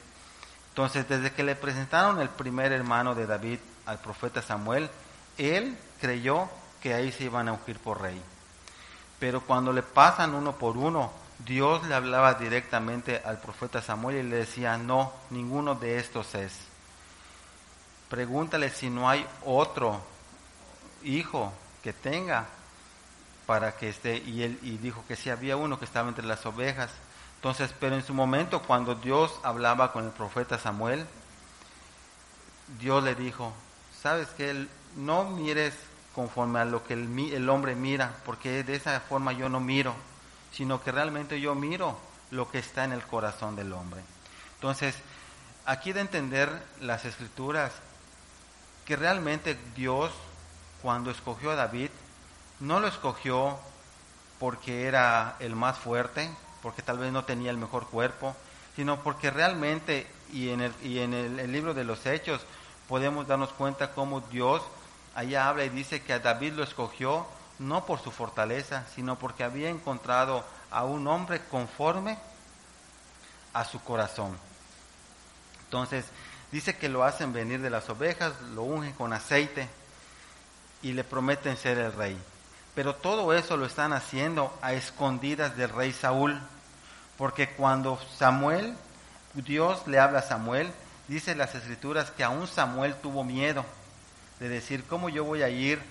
[0.70, 4.88] Entonces, desde que le presentaron el primer hermano de David al profeta Samuel,
[5.38, 6.48] él creyó
[6.80, 8.20] que ahí se iban a ungir por rey.
[9.18, 14.22] Pero cuando le pasan uno por uno, Dios le hablaba directamente al profeta Samuel y
[14.28, 16.52] le decía, no, ninguno de estos es.
[18.08, 20.00] Pregúntale si no hay otro
[21.02, 21.52] hijo
[21.82, 22.46] que tenga
[23.52, 26.46] para que esté, y él y dijo que sí había uno que estaba entre las
[26.46, 26.90] ovejas.
[27.36, 31.06] Entonces, pero en su momento, cuando Dios hablaba con el profeta Samuel,
[32.80, 33.52] Dios le dijo,
[34.00, 35.74] sabes que no mires
[36.14, 39.94] conforme a lo que el, el hombre mira, porque de esa forma yo no miro
[40.50, 41.98] sino que realmente yo miro
[42.30, 44.00] lo que está en el corazón del hombre.
[44.54, 44.94] Entonces,
[45.66, 47.72] aquí de entender las escrituras,
[48.86, 50.10] que realmente Dios,
[50.80, 51.90] cuando escogió a David,
[52.62, 53.58] no lo escogió
[54.38, 56.30] porque era el más fuerte,
[56.62, 58.36] porque tal vez no tenía el mejor cuerpo,
[58.76, 62.40] sino porque realmente, y en el, libro de los Hechos,
[62.88, 64.62] podemos darnos cuenta cómo Dios
[65.16, 67.26] allá habla y dice que a David lo escogió
[67.58, 72.16] no por su fortaleza, sino porque había encontrado a un hombre conforme
[73.54, 74.38] a su corazón.
[75.64, 76.04] Entonces,
[76.52, 79.68] dice que lo hacen venir de las ovejas, lo ungen con aceite
[80.80, 82.18] y le prometen ser el rey.
[82.74, 86.40] Pero todo eso lo están haciendo a escondidas del rey Saúl,
[87.18, 88.74] porque cuando Samuel,
[89.34, 90.72] Dios le habla a Samuel,
[91.08, 93.64] dice las escrituras que aún Samuel tuvo miedo
[94.40, 95.82] de decir, ¿cómo yo voy a ir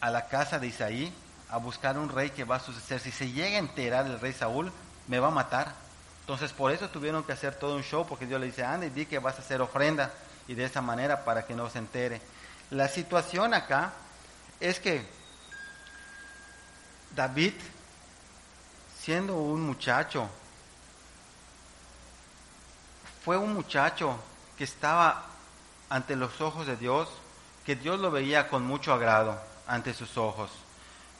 [0.00, 1.12] a la casa de Isaí
[1.50, 3.00] a buscar un rey que va a suceder.
[3.00, 4.72] Si se llega a enterar el rey Saúl,
[5.08, 5.74] me va a matar.
[6.20, 8.90] Entonces por eso tuvieron que hacer todo un show, porque Dios le dice, anda y
[8.90, 10.12] di que vas a hacer ofrenda,
[10.46, 12.20] y de esa manera para que no se entere.
[12.70, 13.92] La situación acá
[14.60, 15.04] es que
[17.14, 17.54] David,
[18.98, 20.28] siendo un muchacho,
[23.24, 24.16] fue un muchacho
[24.56, 25.26] que estaba
[25.88, 27.08] ante los ojos de Dios,
[27.66, 30.50] que Dios lo veía con mucho agrado ante sus ojos,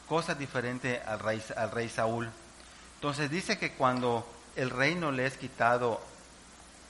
[0.07, 2.29] cosa diferente al rey, al rey Saúl.
[2.95, 6.01] Entonces dice que cuando el reino le es quitado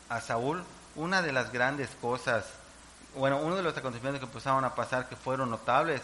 [0.10, 0.64] a Saúl,
[0.96, 2.46] una de las grandes cosas,
[3.16, 6.02] bueno, uno de los acontecimientos que empezaron a pasar que fueron notables,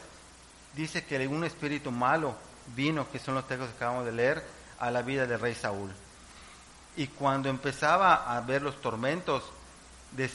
[0.75, 2.35] dice que un espíritu malo
[2.75, 4.43] vino, que son los textos que acabamos de leer,
[4.79, 5.91] a la vida del rey Saúl.
[6.95, 9.43] Y cuando empezaba a ver los tormentos,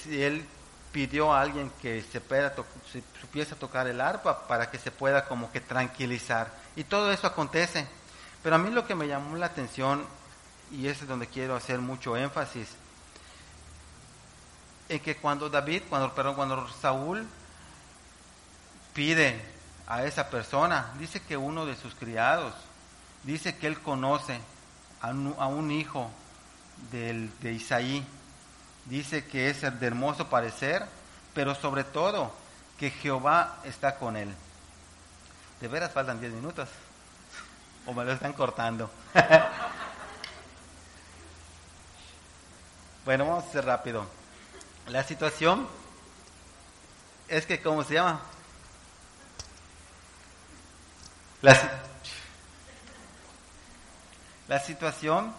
[0.09, 0.45] él
[0.93, 2.23] pidió a alguien que se
[3.21, 6.53] supiese tocar el arpa para que se pueda como que tranquilizar.
[6.77, 7.87] Y todo eso acontece.
[8.43, 10.05] Pero a mí lo que me llamó la atención,
[10.71, 12.69] y es donde quiero hacer mucho énfasis,
[14.89, 17.27] es que cuando David, cuando, perdón, cuando Saúl
[18.93, 19.52] pide
[19.87, 22.55] a esa persona, dice que uno de sus criados,
[23.25, 24.41] dice que él conoce
[25.01, 26.11] a un, hijo
[26.91, 28.07] de Isaí,
[28.87, 30.85] dice que es de hermoso parecer,
[31.35, 32.33] pero sobre todo
[32.79, 34.35] que Jehová está con él.
[35.61, 36.69] De veras faltan 10 minutos.
[37.87, 38.91] O me lo están cortando.
[43.05, 44.07] bueno, vamos a ser rápido.
[44.89, 45.69] La situación
[47.29, 48.21] es que, ¿cómo se llama?
[51.43, 51.59] La,
[54.49, 55.35] la situación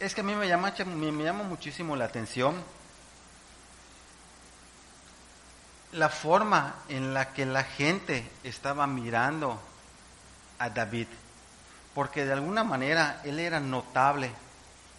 [0.00, 2.62] es que a mí me llama, me llama muchísimo la atención
[5.92, 9.60] la forma en la que la gente estaba mirando
[10.58, 11.08] a David,
[11.94, 14.30] porque de alguna manera él era notable,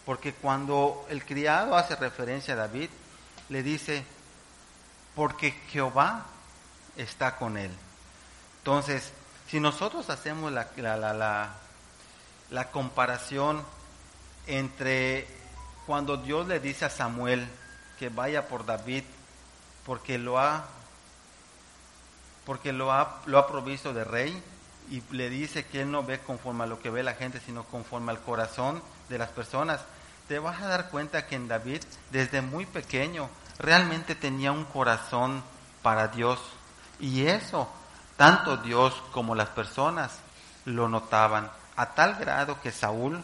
[0.06, 2.90] porque cuando el criado hace referencia a David,
[3.50, 4.04] le dice,
[5.16, 6.26] porque Jehová
[6.98, 7.72] está con él.
[8.60, 9.14] Entonces,
[9.52, 11.50] si nosotros hacemos la, la,
[12.50, 13.62] la, comparación
[14.48, 15.28] entre
[15.86, 17.46] cuando Dios le dice a Samuel
[18.00, 19.04] que vaya por David,
[19.86, 20.64] porque lo ha
[22.46, 24.42] porque lo ha, lo ha provisto de rey
[24.90, 27.66] y le dice que él no ve conforme a lo que ve la gente, sino
[27.66, 29.82] conforme al corazón de las personas.
[30.30, 35.44] Te vas a dar cuenta que en David, desde muy pequeño, realmente tenía un corazón
[35.82, 36.40] para Dios.
[37.02, 37.70] Y eso,
[38.22, 40.20] tanto Dios como las personas
[40.66, 43.20] lo notaban, a tal grado que Saúl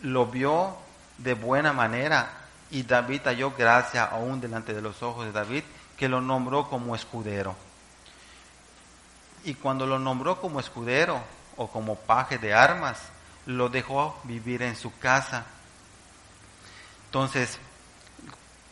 [0.00, 0.74] lo vio
[1.18, 2.30] de buena manera
[2.70, 5.64] y David halló gracia aún delante de los ojos de David
[5.98, 7.54] que lo nombró como escudero.
[9.44, 11.20] Y cuando lo nombró como escudero
[11.58, 13.02] o como paje de armas,
[13.44, 15.44] lo dejó vivir en su casa.
[17.04, 17.58] Entonces,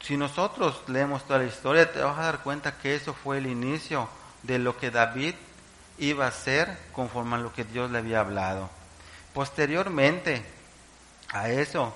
[0.01, 3.47] si nosotros leemos toda la historia, te vas a dar cuenta que eso fue el
[3.47, 4.09] inicio
[4.49, 5.35] de lo que David
[5.99, 8.71] iba a hacer conforme a lo que Dios le había hablado.
[9.35, 10.43] Posteriormente
[11.31, 11.95] a eso,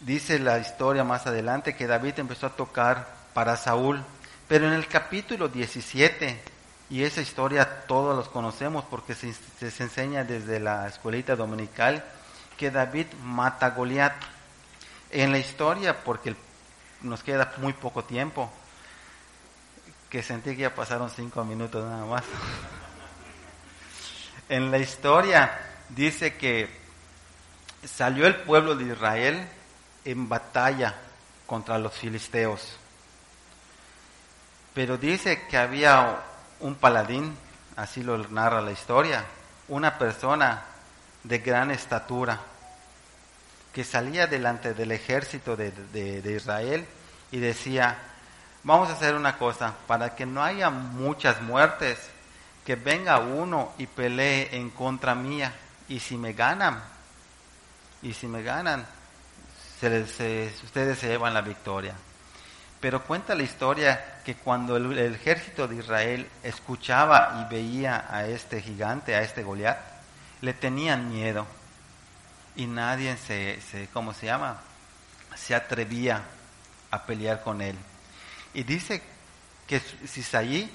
[0.00, 4.04] dice la historia más adelante que David empezó a tocar para Saúl.
[4.48, 6.38] Pero en el capítulo 17,
[6.90, 12.04] y esa historia todos los conocemos porque se, se enseña desde la escuelita dominical,
[12.58, 14.12] que David mata a Goliat.
[15.12, 16.36] En la historia, porque
[17.00, 18.52] nos queda muy poco tiempo,
[20.10, 22.24] que sentí que ya pasaron cinco minutos nada más.
[24.48, 26.68] en la historia dice que
[27.84, 29.48] salió el pueblo de Israel
[30.04, 30.94] en batalla
[31.46, 32.76] contra los filisteos.
[34.74, 36.20] Pero dice que había
[36.60, 37.36] un paladín,
[37.76, 39.24] así lo narra la historia,
[39.68, 40.64] una persona
[41.24, 42.40] de gran estatura,
[43.72, 46.86] que salía delante del ejército de, Israel
[47.30, 47.98] y decía,
[48.62, 51.98] vamos a hacer una cosa, para que no haya muchas muertes,
[52.64, 55.54] que venga uno y pelee en contra mía,
[55.88, 56.82] y si me ganan,
[58.02, 58.86] y si me ganan,
[59.82, 61.94] ustedes se llevan la victoria.
[62.80, 68.62] Pero cuenta la historia que cuando el, ejército de Israel escuchaba y veía a este
[68.62, 69.78] gigante, a este Goliat,
[70.40, 71.46] le tenían miedo
[72.56, 74.60] y nadie se, se ¿cómo se llama?
[75.34, 76.22] Se atrevía
[76.90, 77.76] a pelear con él.
[78.54, 79.02] Y dice
[79.66, 80.72] que Sisaí,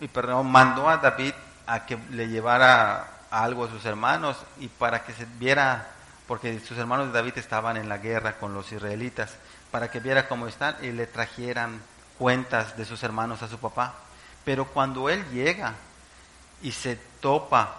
[0.00, 1.32] y perdón, mandó a David
[1.66, 5.88] a que le llevara algo a sus hermanos y para que se viera,
[6.26, 9.36] porque sus hermanos de David estaban en la guerra con los israelitas
[9.70, 11.80] para que viera cómo están y le trajeran
[12.18, 13.94] cuentas de sus hermanos a su papá.
[14.44, 15.74] Pero cuando él llega
[16.62, 17.76] y se topa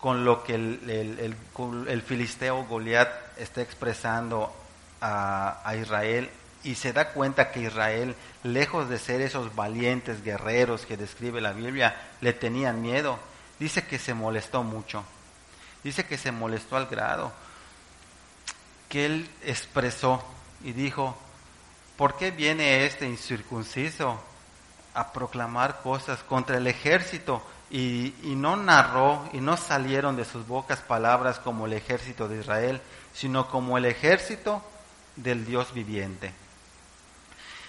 [0.00, 3.08] con lo que el, filisteo Goliat
[3.38, 4.54] está expresando
[5.00, 6.28] a, a Israel
[6.64, 11.52] y se da cuenta que Israel, lejos de ser esos valientes guerreros que describe la
[11.52, 13.18] Biblia, le tenían miedo,
[13.60, 15.04] dice que se molestó mucho.
[15.84, 17.32] Dice que se molestó al grado
[18.88, 20.22] que él expresó
[20.62, 21.16] y dijo,
[21.96, 24.22] ¿por qué viene este incircunciso
[24.94, 27.42] a proclamar cosas contra el ejército?
[27.70, 32.38] Y, y, no narró y no salieron de sus bocas palabras como el ejército de
[32.38, 32.80] Israel,
[33.12, 34.62] sino como el ejército
[35.16, 36.32] del Dios viviente.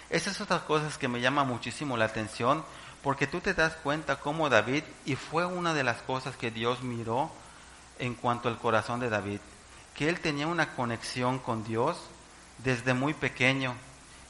[0.10, 2.64] Esas otras cosas que me llaman muchísimo la atención,
[3.02, 6.82] porque tú te das cuenta cómo David, y fue una de las cosas que Dios
[6.82, 7.32] miró
[8.00, 9.40] en cuanto al corazón de David,
[9.96, 11.98] que él tenía una conexión con Dios
[12.60, 13.76] desde muy pequeño.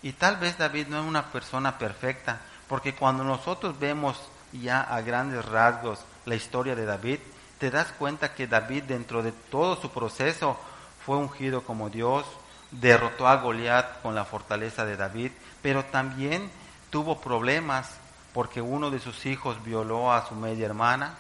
[0.01, 4.19] Y tal vez David no es una persona perfecta, porque cuando nosotros vemos
[4.51, 7.19] ya a grandes rasgos la historia de David,
[7.59, 10.59] te das cuenta que David dentro de todo su proceso
[11.05, 12.25] fue ungido como Dios,
[12.71, 15.31] derrotó a Goliat con la fortaleza de David,
[15.65, 16.51] pero también
[16.91, 17.89] tuvo problemas
[18.35, 21.15] porque uno de sus hijos violó a su media hermana,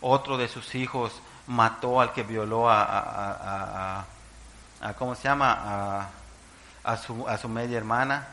[0.00, 4.04] otro de sus hijos mató al que violó a, a,
[4.80, 6.06] a ¿cómo se llama?
[6.84, 8.28] a su, a su media hermana.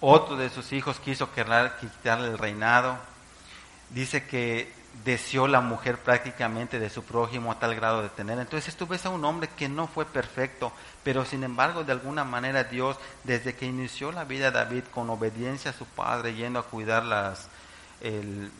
[0.00, 2.96] Otro de sus hijos quiso quitarle el reinado.
[3.90, 4.72] Dice que
[5.04, 8.38] deseó la mujer prácticamente de su prójimo a tal grado de tener.
[8.38, 10.72] Entonces tú ves a un hombre que no fue perfecto,
[11.02, 15.10] pero sin embargo de alguna manera Dios, desde que inició la vida de David con
[15.10, 17.48] obediencia a su padre, yendo a cuidar las,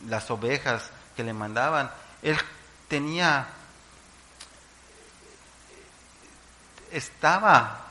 [0.07, 2.37] las ovejas que le mandaban, él
[2.87, 3.47] tenía
[6.91, 7.85] estaba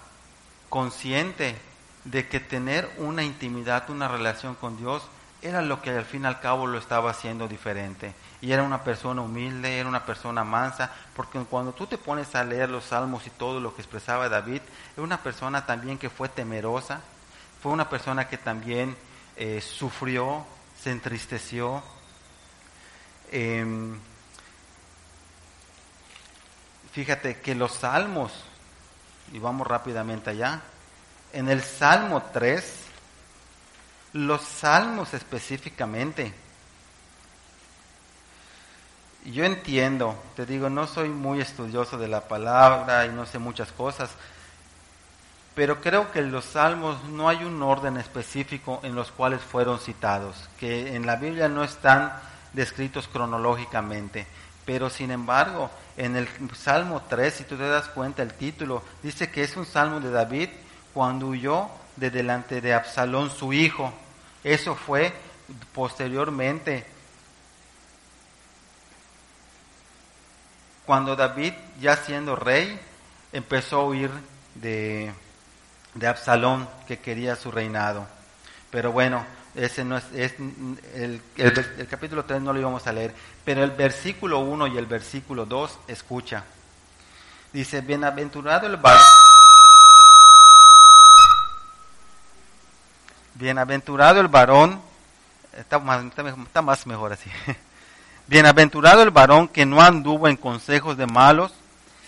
[0.68, 1.56] consciente
[2.04, 5.02] de que tener una intimidad, una relación con Dios,
[5.40, 8.14] era lo que al fin y al cabo lo estaba haciendo diferente.
[8.40, 12.44] Y era una persona humilde, era una persona mansa, porque cuando tú te pones a
[12.44, 14.62] leer los salmos y todo lo que expresaba David,
[14.94, 17.00] era una persona también que fue temerosa,
[17.62, 18.96] fue una persona que también
[19.36, 20.44] eh, sufrió,
[20.80, 21.82] se entristeció.
[23.30, 23.98] Em,
[26.92, 28.32] fíjate que los salmos,
[29.32, 30.62] y vamos rápidamente allá,
[31.32, 32.87] en el Salmo 3,
[34.26, 36.32] los salmos específicamente,
[39.24, 43.70] yo entiendo, te digo, no soy muy estudioso de la palabra y no sé muchas
[43.72, 44.10] cosas,
[45.54, 49.78] pero creo que en los salmos no hay un orden específico en los cuales fueron
[49.78, 52.12] citados, que en la Biblia no están
[52.52, 54.26] descritos cronológicamente,
[54.64, 59.30] pero sin embargo, en el Salmo 3, si tú te das cuenta, el título dice
[59.30, 60.48] que es un salmo de David
[60.94, 63.92] cuando huyó de delante de Absalón, su hijo.
[64.48, 65.12] Eso fue
[65.74, 66.86] posteriormente
[70.86, 72.80] cuando David, ya siendo rey,
[73.30, 74.10] empezó a huir
[74.54, 75.12] de,
[75.92, 78.06] de Absalón que quería su reinado.
[78.70, 79.22] Pero bueno,
[79.54, 80.04] ese no es,
[80.94, 81.20] el,
[81.90, 83.12] capítulo 3 no lo íbamos a leer,
[83.44, 86.44] pero el versículo 1 y el versículo 2, escucha.
[87.52, 89.27] Dice, bienaventurado el varón.
[93.38, 94.80] Bienaventurado el varón,
[95.56, 95.78] está
[96.60, 97.30] más, mejor así.
[98.26, 101.54] Bienaventurado el varón que no anduvo en consejos de malos,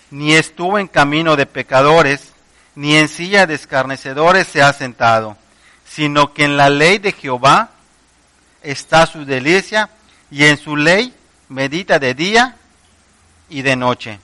[0.09, 2.33] ni estuvo en camino de pecadores,
[2.75, 5.37] ni en silla de escarnecedores se ha sentado,
[5.85, 7.69] sino que en la ley de Jehová
[8.61, 9.89] está su delicia,
[10.31, 11.15] y en su ley
[11.47, 12.57] medita de día
[13.47, 14.19] y de noche.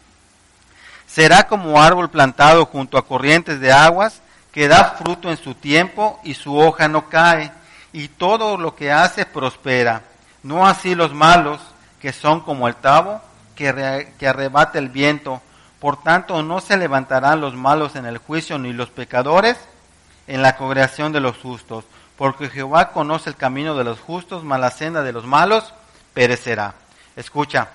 [1.08, 4.22] Será como árbol plantado junto a corrientes de aguas,
[4.58, 7.52] que da fruto en su tiempo y su hoja no cae,
[7.94, 10.02] y todo lo que hace prospera.
[10.42, 11.62] No así los malos,
[12.02, 13.22] que son como el tabo,
[13.54, 13.68] que,
[14.28, 15.44] arrebata el viento.
[15.80, 19.60] Por tanto, no se levantarán los malos en el juicio, ni los pecadores
[20.26, 21.86] en la congregación de los justos.
[22.18, 25.72] Porque Jehová conoce el camino de los justos, mas la senda de los malos
[26.16, 26.74] perecerá.
[27.16, 27.70] Escucha,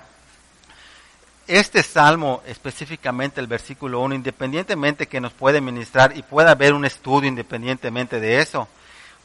[1.47, 6.85] este salmo, específicamente el versículo 1, independientemente que nos puede ministrar y pueda haber un
[6.85, 8.67] estudio independientemente de eso,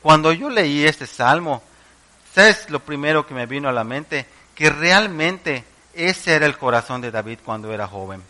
[0.03, 1.63] cuando yo leí este salmo,
[2.33, 4.27] ¿sabes lo primero que me vino a la mente?
[4.55, 5.65] Que realmente
[5.95, 8.23] ese era el corazón de David cuando era joven.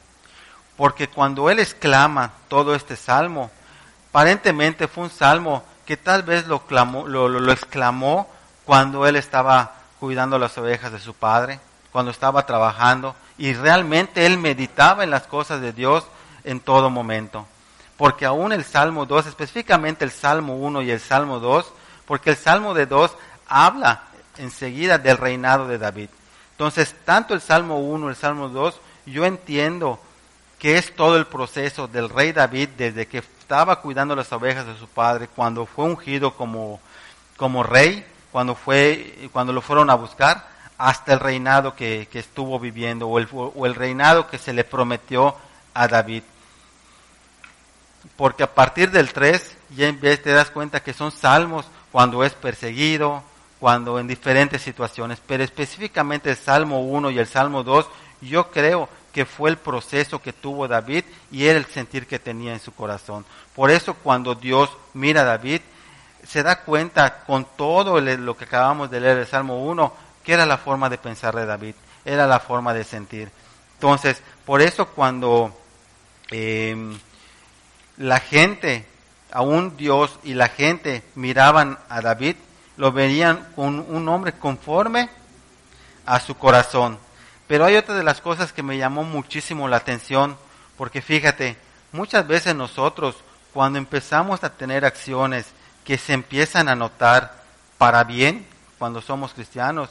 [0.77, 3.51] Porque cuando él exclama todo este salmo,
[4.11, 8.29] aparentemente fue un salmo que tal vez lo, lo, lo exclamó
[8.65, 11.61] cuando él estaba cuidando las ovejas de su padre,
[11.93, 16.05] cuando estaba trabajando, y realmente él meditaba en las cosas de Dios
[16.45, 17.47] en todo momento.
[17.97, 21.73] Porque aún el Salmo 2, específicamente el Salmo 1 y el Salmo 2,
[22.07, 23.13] porque el Salmo de 2
[23.49, 24.03] habla
[24.39, 26.09] enseguida del reinado de David.
[26.53, 30.01] Entonces, tanto el Salmo 1, el Salmo 2, yo entiendo
[30.59, 34.77] que es todo el proceso del rey David desde que estaba cuidando las ovejas de
[34.77, 36.81] su padre, cuando fue ungido como,
[37.37, 40.49] como rey, cuando, fue, cuando lo fueron a buscar,
[40.79, 45.35] hasta el reinado que, estuvo viviendo o el, o el reinado que se le prometió
[45.75, 46.23] a David.
[48.17, 53.23] Porque a partir del 3 ya te das cuenta que son salmos cuando es perseguido,
[53.59, 57.87] cuando en diferentes situaciones, pero específicamente el Salmo 1 y el Salmo 2,
[58.21, 62.53] yo creo que fue el proceso que tuvo David y era el sentir que tenía
[62.53, 63.25] en su corazón.
[63.55, 65.61] Por eso cuando Dios mira a David,
[66.25, 69.93] se da cuenta con todo lo que acabamos de leer el Salmo 1,
[70.29, 71.75] que era la forma de pensar de David,
[72.05, 73.31] era la forma de sentir.
[73.77, 75.59] Entonces, por eso cuando
[76.31, 76.99] em,
[77.97, 78.85] la gente,
[79.33, 82.37] aún Dios y la gente miraban a David,
[82.77, 85.09] lo veían con un hombre conforme
[86.05, 86.99] a su corazón.
[87.47, 90.37] Pero hay otra de las cosas que me llamó muchísimo la atención,
[90.77, 91.57] porque fíjate,
[91.91, 93.17] muchas veces nosotros,
[93.55, 95.47] cuando empezamos a tener acciones
[95.87, 97.33] que se empiezan a notar
[97.79, 98.47] para bien,
[98.79, 99.89] cuando somos cristianos,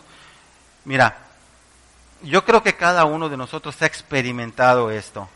[0.87, 1.17] Mira,
[2.23, 5.27] yo creo que cada uno de nosotros ha experimentado esto.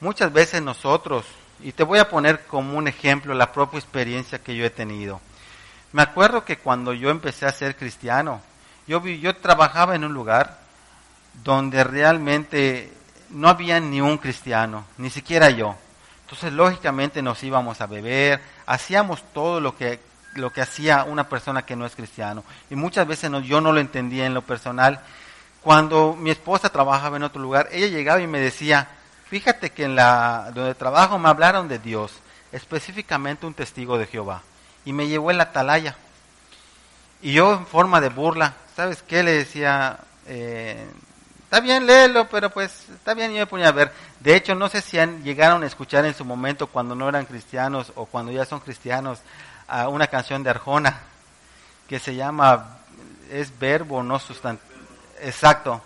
[0.00, 1.24] Muchas veces nosotros,
[1.60, 5.20] y te voy a poner como un ejemplo la propia experiencia que yo he tenido.
[5.92, 8.42] Me acuerdo que cuando yo empecé a ser cristiano,
[8.88, 10.58] yo, yo trabajaba en un lugar
[11.44, 12.92] donde realmente
[13.30, 15.76] no había ni un cristiano, ni siquiera yo.
[16.22, 20.00] Entonces, lógicamente nos íbamos a beber, hacíamos todo lo que
[20.36, 22.44] lo que hacía una persona que no es cristiano.
[22.70, 25.00] Y muchas veces yo no lo entendía en lo personal.
[25.62, 28.88] Cuando mi esposa trabajaba en otro lugar, ella llegaba y me decía,
[29.28, 32.12] fíjate que en la donde trabajo me hablaron de Dios,
[32.52, 34.42] específicamente un testigo de Jehová,
[34.84, 35.96] y me llevó en la atalaya.
[37.22, 39.22] Y yo en forma de burla, ¿sabes qué?
[39.22, 40.86] Le decía, eh,
[41.44, 43.92] está bien, léelo, pero pues está bien, yo me ponía a ver.
[44.20, 47.92] De hecho, no sé si llegaron a escuchar en su momento cuando no eran cristianos
[47.94, 49.20] o cuando ya son cristianos
[49.68, 51.00] a una canción de Arjona
[51.88, 52.78] que se llama,
[53.30, 54.70] es verbo, no sustantivo.
[55.20, 55.82] Exacto.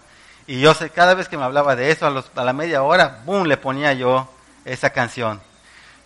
[0.47, 2.83] Y yo sé, cada vez que me hablaba de eso, a, los, a la media
[2.83, 4.28] hora, ¡boom!, le ponía yo
[4.64, 5.41] esa canción.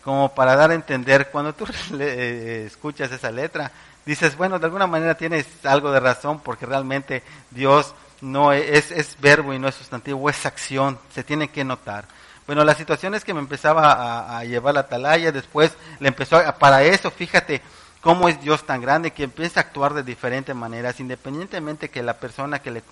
[0.03, 3.71] Como para dar a entender, cuando tú le, escuchas esa letra,
[4.05, 9.17] dices, bueno, de alguna manera tienes algo de razón, porque realmente Dios no es, es
[9.21, 12.05] verbo y no es sustantivo, es acción, se tiene que notar.
[12.47, 16.37] Bueno, la situación es que me empezaba a, a llevar la atalaya, después le empezó,
[16.37, 17.63] a, para eso, fíjate,
[18.05, 22.19] cómo es Dios tan grande que empieza a actuar de diferentes maneras, independientemente que la
[22.19, 22.83] persona que le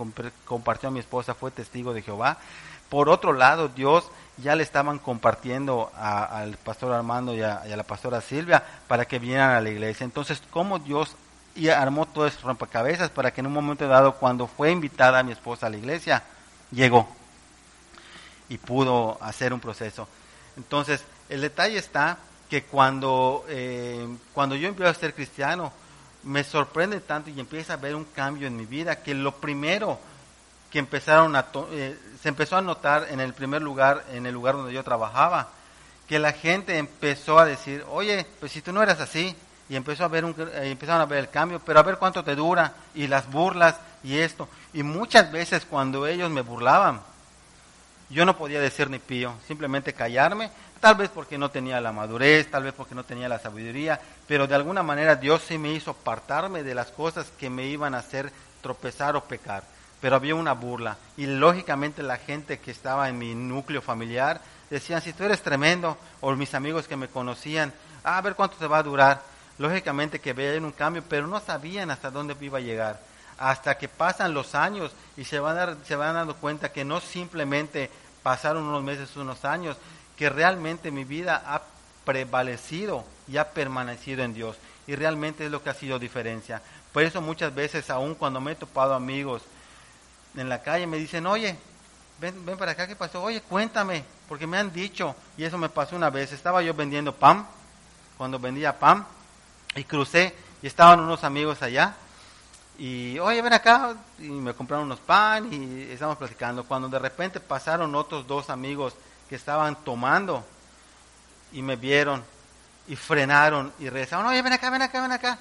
[0.46, 2.38] compartió a mi esposa fue testigo de Jehová.
[2.88, 8.22] Por otro lado, Dios ya le estaban compartiendo al pastor Armando y a, la pastora
[8.22, 10.04] Silvia para que vinieran a la iglesia.
[10.04, 11.14] Entonces, cómo Dios
[11.76, 15.32] armó todo ese rompecabezas para que en un momento dado, cuando fue invitada a mi
[15.32, 16.22] esposa a la iglesia,
[16.70, 17.06] llegó
[18.52, 20.06] y pudo hacer un proceso.
[20.58, 22.18] Entonces, el detalle está
[22.50, 25.72] que cuando, eh, cuando yo empiezo a ser cristiano,
[26.24, 29.98] me sorprende tanto y empieza a ver un cambio en mi vida, que lo primero
[30.70, 34.56] que empezaron a, eh, se empezó a notar en el primer lugar, en el lugar
[34.56, 35.48] donde yo trabajaba,
[36.06, 39.34] que la gente empezó a decir, oye, pues si tú no eras así,
[39.70, 42.22] y empezó a ver un, eh, empezaron a ver el cambio, pero a ver cuánto
[42.22, 44.46] te dura, y las burlas, y esto.
[44.74, 47.00] Y muchas veces cuando ellos me burlaban,
[48.12, 50.50] yo no podía decir ni pío, simplemente callarme,
[50.80, 54.46] tal vez porque no tenía la madurez, tal vez porque no tenía la sabiduría, pero
[54.46, 57.98] de alguna manera Dios sí me hizo apartarme de las cosas que me iban a
[57.98, 59.64] hacer tropezar o pecar.
[60.00, 65.02] Pero había una burla y lógicamente la gente que estaba en mi núcleo familiar decían,
[65.02, 68.78] si tú eres tremendo, o mis amigos que me conocían, a ver cuánto te va
[68.78, 69.22] a durar.
[69.58, 73.00] Lógicamente que veían un cambio, pero no sabían hasta dónde iba a llegar.
[73.38, 77.00] Hasta que pasan los años y se van, a, se van dando cuenta que no
[77.00, 77.90] simplemente
[78.22, 79.76] pasaron unos meses, unos años,
[80.16, 81.62] que realmente mi vida ha
[82.04, 84.56] prevalecido y ha permanecido en Dios.
[84.86, 86.60] Y realmente es lo que ha sido diferencia.
[86.92, 89.42] Por eso muchas veces, aún cuando me he topado amigos
[90.36, 91.56] en la calle, me dicen, oye,
[92.20, 93.22] ven, ven para acá, ¿qué pasó?
[93.22, 97.14] Oye, cuéntame, porque me han dicho, y eso me pasó una vez, estaba yo vendiendo
[97.14, 97.46] pan,
[98.18, 99.06] cuando vendía pan,
[99.74, 101.94] y crucé, y estaban unos amigos allá,
[102.78, 107.40] y oye, ven acá, y me compraron unos pan, y estamos platicando, cuando de repente
[107.40, 108.94] pasaron otros dos amigos
[109.28, 110.44] que estaban tomando
[111.52, 112.24] y me vieron
[112.88, 115.38] y frenaron y rezaron, oye, ven acá, ven acá, ven acá.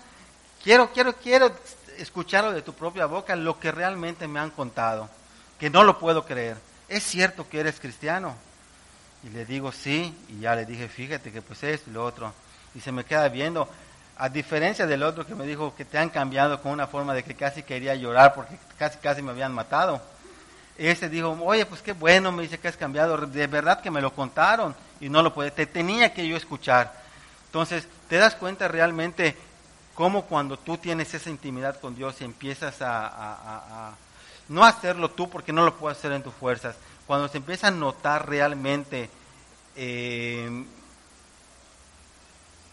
[0.64, 1.52] Quiero, quiero, quiero
[1.98, 5.10] escucharlo de tu propia boca, lo que realmente me han contado,
[5.60, 6.58] que no lo puedo creer.
[6.88, 8.36] ¿Es cierto que eres cristiano?
[9.24, 12.34] Y le digo, sí, y ya le dije, fíjate que pues es lo otro.
[12.76, 13.68] Y se me queda viendo,
[14.22, 17.24] a diferencia del otro que me dijo que te han cambiado con una forma de
[17.24, 20.00] que casi quería llorar porque casi, casi me habían matado.
[20.78, 24.00] Ese dijo, oye, pues qué bueno, me dice que has cambiado, de verdad que me
[24.00, 26.94] lo contaron y no lo puede, te tenía que yo escuchar.
[27.48, 29.36] Entonces, te das cuenta realmente
[29.96, 33.96] cómo cuando tú tienes esa intimidad con Dios y empiezas a,
[34.50, 36.76] no hacerlo tú porque no lo puedes hacer en tus fuerzas,
[37.08, 39.10] cuando se empieza a notar realmente
[39.76, 40.64] eh,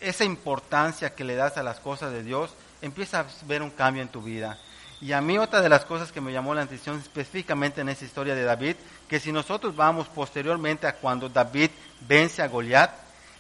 [0.01, 4.03] esa importancia que le das a las cosas de Dios, empieza a ver un cambio
[4.03, 4.59] en tu vida.
[5.01, 8.05] Y a mí otra de las cosas que me llamó la atención específicamente en esa
[8.05, 8.77] historia de David,
[9.09, 11.71] que si nosotros vamos posteriormente a cuando David
[12.01, 12.91] vence a Goliat,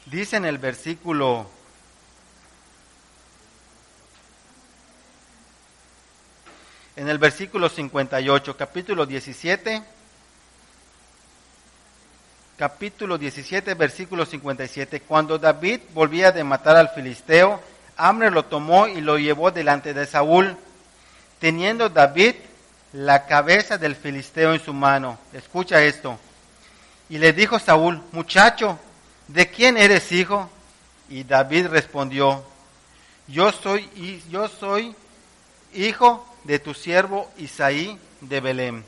[0.07, 1.51] dice en el versículo
[6.95, 9.85] en el versículo 58, capítulo 17,
[12.59, 17.61] capítulo 17, versículo 57, cuando David volvía de matar al filisteo,
[17.97, 20.57] Amner lo tomó y lo llevó delante de Saúl
[21.39, 22.35] teniendo David
[22.93, 25.19] la cabeza del filisteo en su mano.
[25.33, 26.19] Escucha esto.
[27.09, 28.79] Y le dijo Saúl, muchacho,
[29.29, 30.51] ¿de quién eres hijo?
[31.09, 32.45] Y David respondió,
[33.29, 33.89] yo soy,
[34.31, 34.97] yo soy
[35.75, 38.85] hijo de tu siervo Isaí de Belén.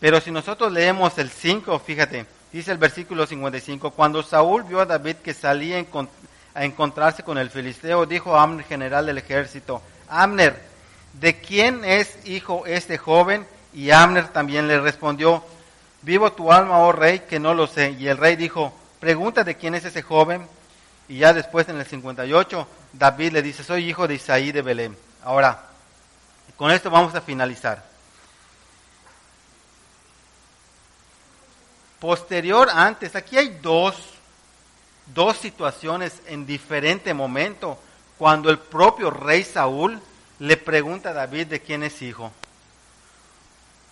[0.00, 4.86] Pero si nosotros leemos el 5, fíjate, dice el versículo 55, cuando Saúl vio a
[4.86, 5.84] David que salía
[6.54, 10.60] a encontrarse con el filisteo, dijo Amner, general del ejército, Amner,
[11.14, 13.46] ¿de quién es hijo este joven?
[13.72, 15.42] Y Amner también le respondió,
[16.02, 17.96] vivo tu alma, oh rey, que no lo sé.
[17.98, 20.46] Y el rey dijo, pregunta de quién es ese joven.
[21.08, 24.96] Y ya después en el 58, David le dice, soy hijo de Isaí de Belén.
[25.24, 25.64] Ahora,
[26.56, 27.87] con esto vamos a finalizar.
[32.00, 33.96] Posterior, antes, aquí hay dos,
[35.06, 37.78] dos situaciones en diferente momento,
[38.18, 40.00] cuando el propio rey Saúl
[40.38, 42.30] le pregunta a David de quién es hijo.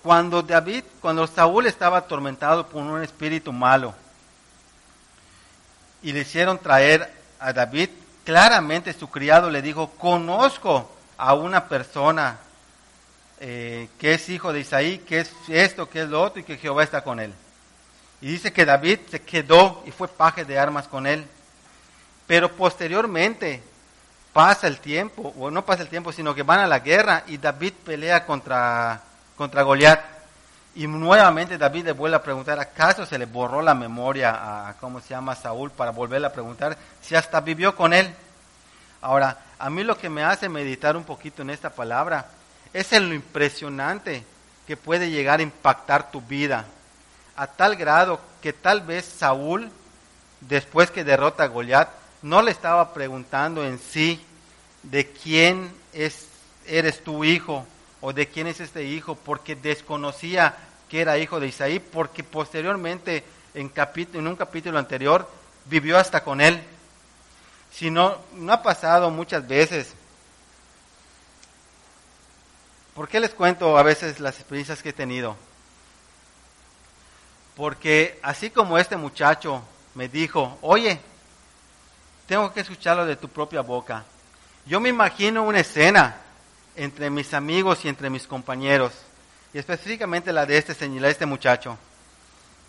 [0.02, 3.92] Cuando David, cuando Saúl estaba atormentado por un espíritu malo
[6.00, 7.90] y le hicieron traer a David,
[8.24, 12.38] claramente su criado le dijo, conozco a una persona
[13.40, 16.56] eh, que es hijo de Isaí, que es esto, que es lo otro y que
[16.56, 17.34] Jehová está con él.
[18.20, 21.26] Y dice que David se quedó y fue paje de armas con él.
[22.26, 23.62] Pero posteriormente
[24.32, 27.38] pasa el tiempo, o no pasa el tiempo, sino que van a la guerra y
[27.38, 29.00] David pelea contra,
[29.36, 30.00] contra Goliat.
[30.74, 35.00] Y nuevamente David le vuelve a preguntar, ¿acaso se le borró la memoria a, ¿cómo
[35.00, 35.34] se llama?
[35.34, 38.14] Saúl para volverle a preguntar si hasta vivió con él?
[39.00, 42.26] Ahora, a mí lo que me hace meditar un poquito en esta palabra
[42.74, 44.22] es en lo impresionante
[44.66, 46.66] que puede llegar a impactar tu vida,
[47.36, 49.70] a tal grado que tal vez Saúl,
[50.40, 51.88] después que derrota a Goliat,
[52.22, 54.24] no le estaba preguntando en sí
[54.82, 56.28] de quién es,
[56.66, 57.66] eres tu hijo
[58.00, 60.56] o de quién es este hijo, porque desconocía
[60.88, 63.24] que era hijo de Isaí, porque posteriormente
[63.54, 63.72] en,
[64.12, 65.28] en un capítulo anterior
[65.64, 66.62] vivió hasta con él.
[67.72, 69.94] Si no, no ha pasado muchas veces.
[72.94, 75.36] ¿Por qué les cuento a veces las experiencias que he tenido?
[77.56, 79.62] Porque así como este muchacho
[79.94, 81.00] me dijo, oye,
[82.26, 84.04] tengo que escucharlo de tu propia boca.
[84.66, 86.16] Yo me imagino una escena
[86.76, 88.92] entre mis amigos y entre mis compañeros,
[89.54, 91.78] y específicamente la de este señor, este muchacho,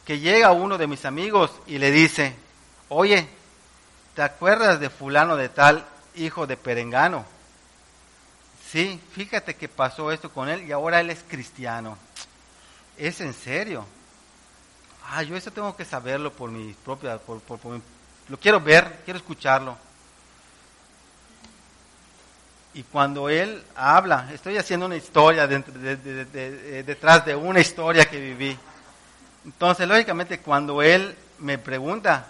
[0.06, 2.34] que llega uno de mis amigos y le dice,
[2.88, 3.28] oye,
[4.16, 5.86] ¿te acuerdas de fulano de tal,
[6.16, 7.26] hijo de Perengano?
[8.72, 11.98] Sí, fíjate que pasó esto con él y ahora él es cristiano.
[12.98, 13.86] ¿Es en serio?
[15.10, 17.41] Ah, yo eso tengo que saberlo por mi propia, por,
[18.30, 19.78] lo quiero ver, quiero escucharlo.
[22.74, 28.58] Y cuando él habla, estoy haciendo una historia detrás de una historia que viví.
[29.45, 32.28] Entonces, lógicamente, cuando él me pregunta,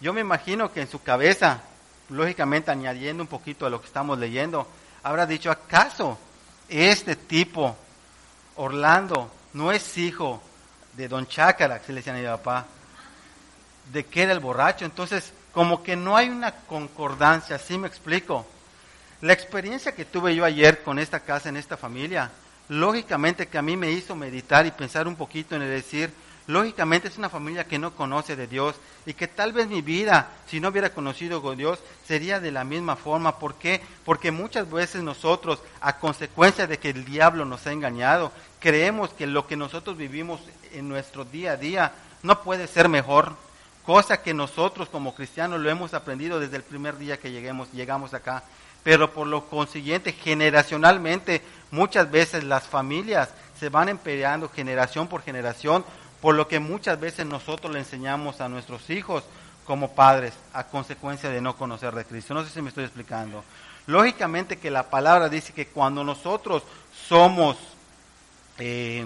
[0.00, 1.62] yo me imagino que en su cabeza,
[2.10, 4.68] lógicamente añadiendo un poquito a lo que estamos leyendo,
[5.02, 6.16] habrá dicho, ¿acaso
[6.68, 7.74] este tipo,
[8.54, 10.40] Orlando, no es hijo
[10.98, 12.66] de Don Chácara, que se le decía a mi papá,
[13.92, 14.84] de que era el borracho.
[14.84, 18.44] Entonces, como que no hay una concordancia, así me explico.
[19.20, 22.30] La experiencia que tuve yo ayer con esta casa, en esta familia,
[22.68, 26.12] lógicamente que a mí me hizo meditar y pensar un poquito en el decir,
[26.48, 28.74] lógicamente es una familia que no conoce de Dios
[29.06, 32.64] y que tal vez mi vida, si no hubiera conocido con Dios, sería de la
[32.64, 33.38] misma forma.
[33.38, 33.80] ¿Por qué?
[34.04, 39.26] Porque muchas veces nosotros, a consecuencia de que el diablo nos ha engañado, creemos que
[39.26, 40.40] lo que nosotros vivimos
[40.72, 41.92] en nuestro día a día
[42.22, 43.34] no puede ser mejor,
[43.84, 48.14] cosa que nosotros como cristianos lo hemos aprendido desde el primer día que lleguemos, llegamos
[48.14, 48.42] acá.
[48.82, 55.84] Pero por lo consiguiente, generacionalmente, muchas veces las familias se van empeñando generación por generación,
[56.20, 59.24] por lo que muchas veces nosotros le enseñamos a nuestros hijos
[59.64, 62.34] como padres a consecuencia de no conocer de Cristo.
[62.34, 63.44] No sé si me estoy explicando.
[63.86, 66.62] Lógicamente que la palabra dice que cuando nosotros
[67.08, 67.56] somos
[68.58, 69.04] eh,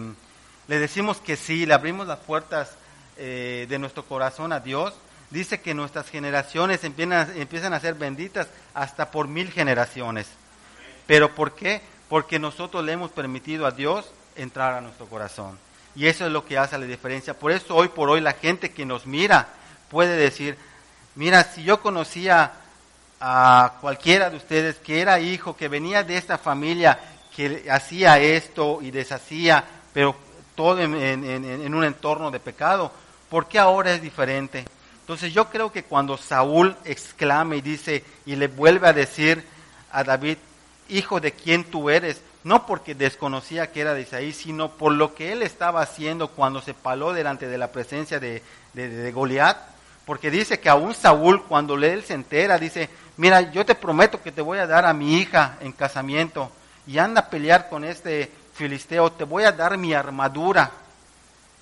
[0.72, 2.70] le decimos que sí, le abrimos las puertas
[3.18, 4.94] eh, de nuestro corazón a Dios,
[5.28, 10.28] dice que nuestras generaciones empiezan, empiezan a ser benditas hasta por mil generaciones.
[11.06, 11.82] ¿Pero por qué?
[12.08, 15.58] Porque nosotros le hemos permitido a Dios entrar a nuestro corazón.
[15.94, 17.34] Y eso es lo que hace la diferencia.
[17.34, 19.48] Por eso hoy por hoy la gente que nos mira
[19.90, 20.56] puede decir,
[21.16, 22.50] mira, si yo conocía
[23.20, 26.98] a cualquiera de ustedes que era hijo, que venía de esta familia,
[27.36, 29.62] que hacía esto y deshacía,
[29.92, 32.92] pero todo en, un entorno de pecado.
[33.28, 34.64] ¿Por qué ahora es diferente?
[35.00, 39.44] Entonces yo creo que cuando Saúl exclama y dice y le vuelve a decir
[39.90, 40.38] a David,
[40.88, 45.14] hijo de quién tú eres, no porque desconocía que era de Isaí, sino por lo
[45.14, 48.42] que él estaba haciendo cuando se paló delante de la presencia de,
[48.74, 49.57] de, Goliat,
[50.05, 54.32] porque dice que aún Saúl cuando él se entera, dice, mira, yo te prometo que
[54.32, 56.50] te voy a dar a mi hija en casamiento
[56.86, 60.70] y anda a pelear con este filisteo, te voy a dar mi armadura,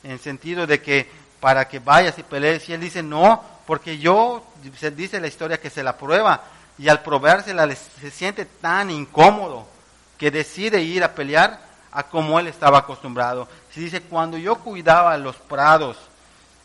[0.02, 1.10] en sentido de que
[1.40, 2.68] para que vayas y pelees.
[2.68, 4.44] Y él dice, no, porque yo,
[4.78, 6.42] se dice la historia que se la prueba,
[6.78, 9.66] y al probársela se siente tan incómodo
[10.16, 11.60] que decide ir a pelear
[11.92, 13.48] a como él estaba acostumbrado.
[13.72, 15.96] Se dice, cuando yo cuidaba los prados,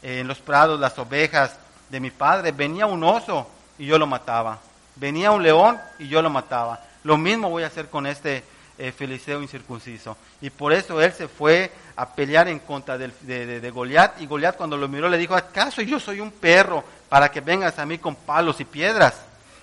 [0.01, 1.57] eh, en los prados las ovejas
[1.89, 3.47] de mi padre, venía un oso
[3.77, 4.59] y yo lo mataba.
[4.95, 6.79] Venía un león y yo lo mataba.
[7.03, 8.43] Lo mismo voy a hacer con este
[8.77, 10.17] eh, Feliceo incircunciso.
[10.41, 14.21] Y por eso él se fue a pelear en contra de, de, de Goliat.
[14.21, 17.79] Y Goliat cuando lo miró le dijo, ¿acaso yo soy un perro para que vengas
[17.79, 19.15] a mí con palos y piedras?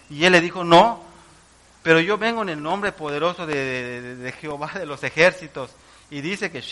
[0.08, 1.00] Y él le dijo, no,
[1.82, 5.70] pero yo vengo en el nombre poderoso de, Jehová de los ejércitos.
[6.10, 6.62] Y dice que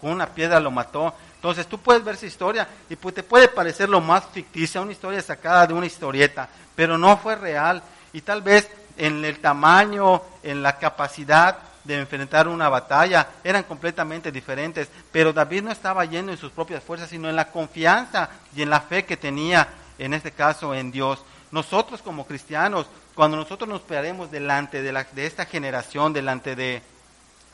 [0.00, 1.14] con una piedra lo mató.
[1.34, 4.92] Entonces tú puedes ver esa historia y pues te puede parecer lo más ficticia, una
[4.92, 7.82] historia sacada de una historieta, pero no fue real.
[8.12, 14.30] Y tal vez en el tamaño, en la capacidad de enfrentar una batalla, eran completamente
[14.30, 14.88] diferentes.
[15.10, 18.70] Pero David no estaba yendo en sus propias fuerzas, sino en la confianza y en
[18.70, 19.68] la fe que tenía,
[19.98, 21.24] en este caso, en Dios.
[21.50, 26.82] Nosotros como cristianos, cuando nosotros nos paremos delante de, la, de esta generación, delante de,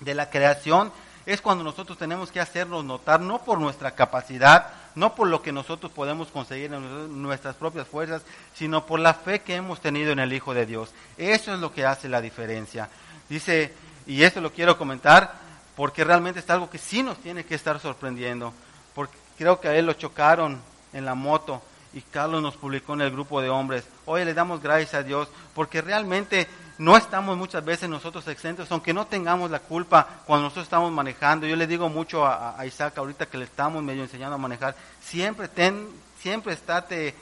[0.00, 0.92] de la creación,
[1.26, 5.52] es cuando nosotros tenemos que hacernos notar, no por nuestra capacidad, no por lo que
[5.52, 8.22] nosotros podemos conseguir en nuestras propias fuerzas,
[8.54, 10.90] sino por la fe que hemos tenido en el Hijo de Dios.
[11.16, 12.88] Eso es lo que hace la diferencia.
[13.28, 13.72] Dice,
[14.06, 15.34] y esto lo quiero comentar,
[15.76, 18.52] porque realmente es algo que sí nos tiene que estar sorprendiendo,
[18.94, 20.60] porque creo que a él lo chocaron
[20.92, 23.84] en la moto y Carlos nos publicó en el grupo de hombres.
[24.04, 26.48] Hoy le damos gracias a Dios porque realmente
[26.78, 31.46] no estamos muchas veces nosotros exentos, aunque no tengamos la culpa cuando nosotros estamos manejando.
[31.46, 35.48] Yo le digo mucho a, Isaac ahorita que le estamos medio enseñando a manejar, siempre
[35.48, 37.14] ten, siempre estate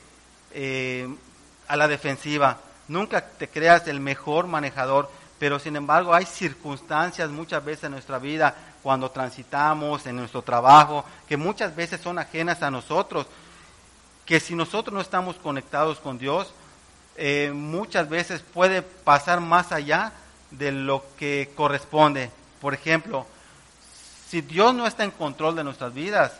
[0.53, 1.09] eh,
[1.69, 2.59] a la defensiva.
[2.89, 8.19] Nunca te creas el mejor manejador, pero sin embargo hay circunstancias muchas veces en nuestra
[8.19, 13.27] vida cuando transitamos, en nuestro trabajo, que muchas veces son ajenas a nosotros
[14.25, 16.53] que si nosotros no estamos conectados con Dios,
[17.17, 20.13] eh, muchas veces puede pasar más allá
[20.51, 22.31] de lo que corresponde.
[22.61, 23.27] Por ejemplo,
[24.29, 26.33] si Dios no está en control de nuestras vidas,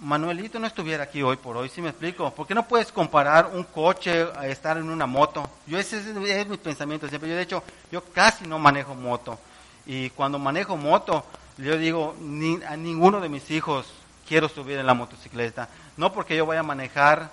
[0.00, 2.30] Manuelito no estuviera aquí hoy por hoy, ¿sí me explico?
[2.34, 5.48] Porque no puedes comparar un coche a estar en una moto.
[5.66, 7.30] Yo ese es, mi pensamiento siempre.
[7.30, 9.38] Yo de hecho, yo casi no manejo moto.
[9.86, 11.24] Y cuando manejo moto,
[11.56, 13.86] yo digo, ni, a ninguno de mis hijos
[14.28, 15.68] quiero subir en la motocicleta.
[15.96, 17.30] No porque yo vaya a manejar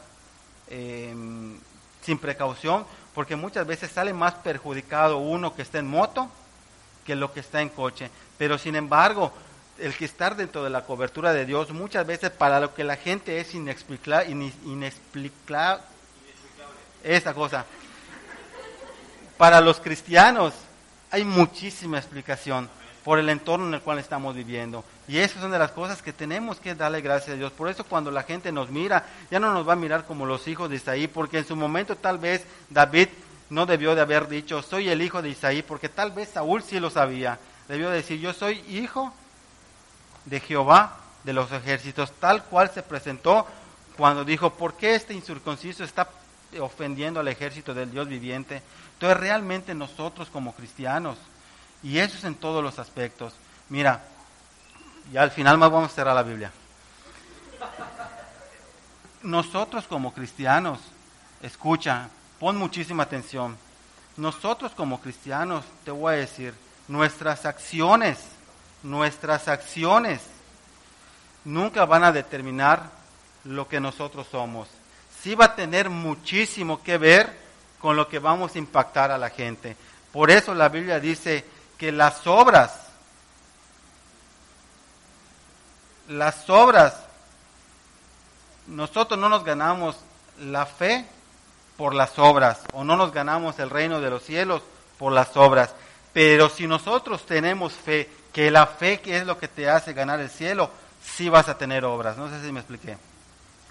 [0.69, 1.57] em,
[2.03, 6.29] sin precaución, porque muchas veces sale más perjudicado uno que está en moto
[7.05, 8.09] que lo que está en coche.
[8.37, 9.31] Pero sin embargo,
[9.79, 12.95] el que estar dentro de la cobertura de Dios, muchas veces para lo que la
[12.95, 14.29] gente es inexplicable,
[14.65, 15.83] inexplicable
[17.03, 17.65] esa cosa.
[19.37, 20.53] Para los cristianos
[21.11, 22.69] hay muchísima explicación
[23.03, 24.83] por el entorno en el cual estamos viviendo.
[25.07, 27.51] Y esas son de las cosas que tenemos que darle gracias a Dios.
[27.51, 30.47] Por eso cuando la gente nos mira, ya no nos va a mirar como los
[30.47, 33.09] hijos de Isaí, porque en su momento tal vez David
[33.49, 36.79] no debió de haber dicho, soy el hijo de Isaí, porque tal vez Saúl sí
[36.79, 37.39] lo sabía.
[37.67, 39.13] Debió decir, yo soy hijo
[40.25, 43.45] de Jehová de los ejércitos, tal cual se presentó
[43.97, 46.09] cuando dijo, ¿por qué este incircunciso está
[46.59, 48.61] ofendiendo al ejército del Dios viviente?
[48.93, 51.17] Entonces realmente nosotros como cristianos,
[51.83, 53.33] y eso es en todos los aspectos,
[53.69, 54.01] mira,
[55.11, 56.51] y al final más vamos a cerrar la Biblia.
[59.21, 60.79] Nosotros como cristianos,
[61.41, 62.09] escucha,
[62.39, 63.57] pon muchísima atención.
[64.15, 66.53] Nosotros como cristianos, te voy a decir,
[66.87, 68.19] nuestras acciones,
[68.81, 70.21] nuestras acciones
[71.45, 72.89] nunca van a determinar
[73.43, 74.69] lo que nosotros somos.
[75.21, 77.37] Sí va a tener muchísimo que ver
[77.79, 79.75] con lo que vamos a impactar a la gente.
[80.11, 81.43] Por eso la Biblia dice
[81.83, 82.71] que las obras
[86.07, 86.95] las obras,
[88.67, 89.97] nosotros no nos ganamos
[90.39, 91.05] la fe
[91.75, 94.61] por las obras, o no nos ganamos el reino de los cielos
[94.97, 95.75] por las obras.
[96.13, 100.21] Pero si nosotros tenemos fe, que la fe que es lo que te hace ganar
[100.21, 100.71] el cielo,
[101.03, 102.15] sí vas a tener obras.
[102.15, 102.97] No sé si me expliqué.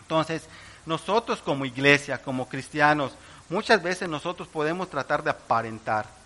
[0.00, 0.42] Entonces,
[0.84, 3.12] nosotros como iglesia, como cristianos,
[3.48, 6.20] muchas veces nosotros podemos tratar de aparentar.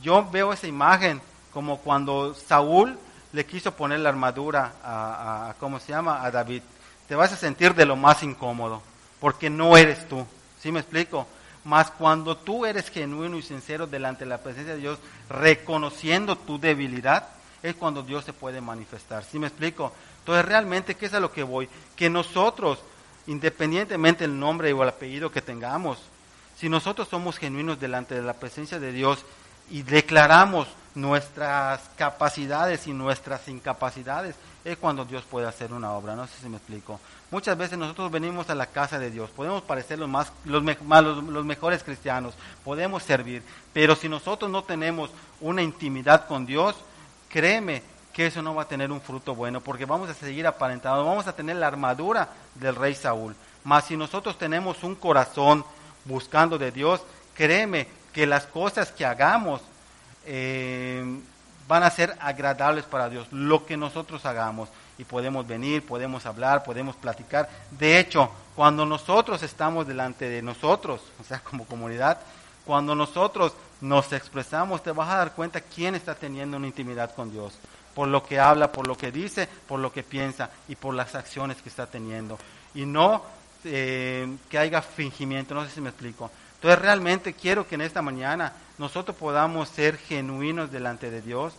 [0.00, 1.20] Yo veo esa imagen
[1.52, 2.98] como cuando Saúl
[3.32, 6.24] le quiso poner la armadura a, ¿cómo se llama?
[6.24, 6.62] A David.
[7.08, 8.82] Te vas a sentir de lo más incómodo,
[9.20, 10.26] porque no eres tú.
[10.60, 11.26] ¿Sí me explico?
[11.64, 16.58] Mas cuando tú eres genuino y sincero delante de la presencia de Dios, reconociendo tu
[16.58, 17.28] debilidad,
[17.62, 19.24] es cuando Dios se puede manifestar.
[19.24, 19.92] ¿Sí me explico?
[20.18, 21.68] Entonces, realmente, ¿qué es a lo que voy?
[21.96, 22.80] Que nosotros,
[23.26, 25.98] independientemente del nombre o el apellido que tengamos,
[26.56, 29.24] si nosotros somos genuinos delante de la presencia de Dios
[29.70, 36.14] y declaramos nuestras capacidades y nuestras incapacidades, es cuando Dios puede hacer una obra.
[36.14, 37.00] No sé si me explico.
[37.30, 41.44] Muchas veces nosotros venimos a la casa de Dios, podemos parecer los, más, los, los
[41.44, 43.42] mejores cristianos, podemos servir,
[43.72, 45.10] pero si nosotros no tenemos
[45.40, 46.76] una intimidad con Dios,
[47.30, 47.82] créeme
[48.12, 51.26] que eso no va a tener un fruto bueno, porque vamos a seguir aparentando, vamos
[51.26, 53.34] a tener la armadura del rey Saúl.
[53.64, 55.64] Mas si nosotros tenemos un corazón
[56.04, 57.00] buscando de Dios,
[57.34, 59.60] créeme que las cosas que hagamos
[60.24, 61.04] eh,
[61.68, 64.68] van a ser agradables para Dios, lo que nosotros hagamos.
[64.98, 67.48] Y podemos venir, podemos hablar, podemos platicar.
[67.70, 72.18] De hecho, cuando nosotros estamos delante de nosotros, o sea, como comunidad,
[72.64, 77.32] cuando nosotros nos expresamos, te vas a dar cuenta quién está teniendo una intimidad con
[77.32, 77.54] Dios.
[77.94, 81.14] Por lo que habla, por lo que dice, por lo que piensa y por las
[81.14, 82.38] acciones que está teniendo.
[82.74, 83.22] Y no
[83.64, 86.30] eh, que haya fingimiento, no sé si me explico.
[86.62, 91.54] Entonces realmente quiero que en esta mañana nosotros podamos ser genuinos delante de Dios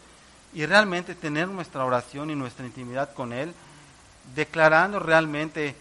[0.53, 3.53] y realmente tener nuestra oración y nuestra intimidad con Él,
[4.33, 5.75] declarando realmente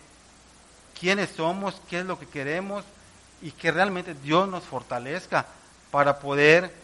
[0.98, 2.84] quiénes somos, qué es lo que queremos
[3.40, 5.46] y que realmente Dios nos fortalezca
[5.92, 6.74] para poder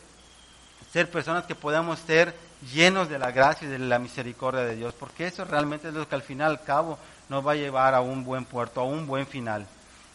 [0.93, 2.37] ser personas que podamos ser
[2.73, 6.09] llenos de la gracia y de la misericordia de Dios, porque eso realmente es lo
[6.09, 9.09] que al final al cabo nos va a llevar a un buen puerto, a un
[9.09, 9.67] buen final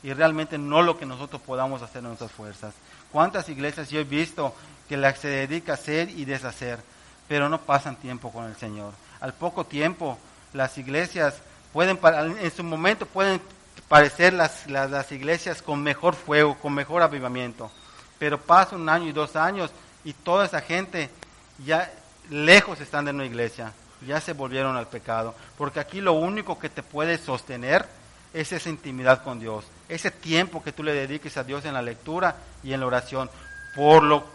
[0.04, 2.74] y realmente no lo que nosotros podamos hacer en nuestras fuerzas.
[3.12, 4.54] ¿Cuántas iglesias yo he visto
[4.89, 6.80] que la, se dedica a hacer y deshacer,
[7.28, 8.93] pero no pasan tiempo con el Señor?
[9.22, 10.18] Al poco tiempo,
[10.51, 11.36] las iglesias
[11.72, 11.97] pueden,
[12.41, 13.41] en su momento pueden
[13.88, 17.72] parecer las, las, las iglesias con mejor fuego, con mejor avivamiento,
[18.20, 19.72] pero pasa un año y dos años
[20.04, 21.10] y toda esa gente
[21.66, 21.91] ya
[22.30, 23.72] lejos están de una iglesia,
[24.06, 27.88] ya se volvieron al pecado, porque aquí lo único que te puede sostener
[28.34, 31.82] es esa intimidad con Dios, ese tiempo que tú le dediques a Dios en la
[31.82, 33.30] lectura y en la oración,
[33.76, 34.26] por lo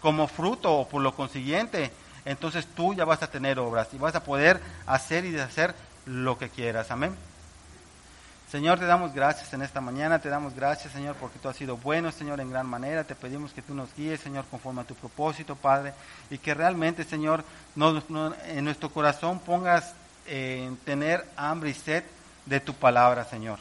[0.00, 1.92] como fruto o por lo consiguiente,
[2.24, 5.74] entonces tú ya vas a tener obras y vas a poder hacer y deshacer
[6.06, 6.90] lo que quieras.
[6.90, 7.14] Amén.
[8.50, 11.78] Señor, te damos gracias en esta mañana, te damos gracias, Señor, porque tú has sido
[11.78, 13.02] bueno, Señor, en gran manera.
[13.02, 15.94] Te pedimos que tú nos guíes, Señor, conforme a tu propósito, Padre,
[16.30, 17.44] y que realmente, Señor,
[17.76, 19.94] en nuestro corazón pongas
[20.26, 22.04] en tener hambre y sed
[22.46, 23.58] de tu palabra, Señor.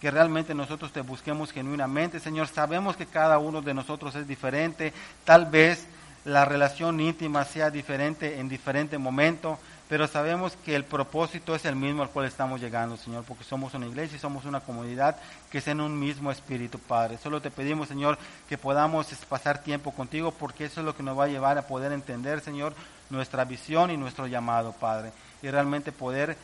[0.00, 2.48] Que realmente nosotros te busquemos genuinamente, Señor.
[2.48, 4.92] Sabemos que cada uno de nosotros es diferente.
[5.24, 5.86] Tal vez
[6.24, 9.58] la relación íntima sea diferente en diferente momento,
[9.88, 13.74] pero sabemos que el propósito es el mismo al cual estamos llegando, Señor, porque somos
[13.74, 15.16] una iglesia y somos una comunidad
[15.50, 17.18] que es en un mismo espíritu, Padre.
[17.18, 18.18] Solo te pedimos, Señor,
[18.48, 21.66] que podamos pasar tiempo contigo, porque eso es lo que nos va a llevar a
[21.66, 22.74] poder entender, Señor,
[23.08, 25.10] nuestra visión y nuestro llamado, Padre.
[25.42, 26.36] Y realmente poder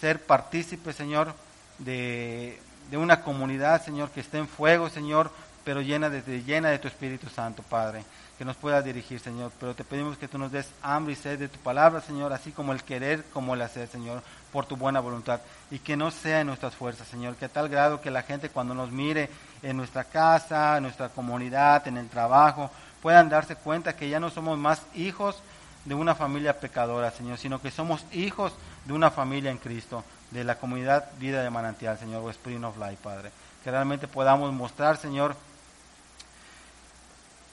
[0.00, 1.34] ser partícipe, Señor,
[1.78, 2.58] de,
[2.92, 5.30] una comunidad, Señor, que esté en fuego, Señor,
[5.64, 8.04] pero llena de, llena de tu Espíritu Santo, Padre,
[8.38, 9.50] que nos pueda dirigir, Señor.
[9.58, 12.52] Pero te pedimos que tú nos des hambre y sed de tu palabra, Señor, así
[12.52, 14.22] como el querer como el hacer, Señor,
[14.52, 15.40] por tu buena voluntad.
[15.70, 18.50] Y que no sea en nuestras fuerzas, Señor, que a tal grado que la gente
[18.50, 19.28] cuando nos mire
[19.62, 22.70] en nuestra casa, en nuestra comunidad, en el trabajo,
[23.02, 25.42] puedan darse cuenta que ya no somos más hijos
[25.84, 28.52] de una familia pecadora, Señor, sino que somos hijos
[28.86, 32.78] de una familia en Cristo, de la comunidad Vida de Manantial, Señor, o Spring of
[32.78, 33.30] Life, Padre.
[33.62, 35.36] Que realmente podamos mostrar, Señor,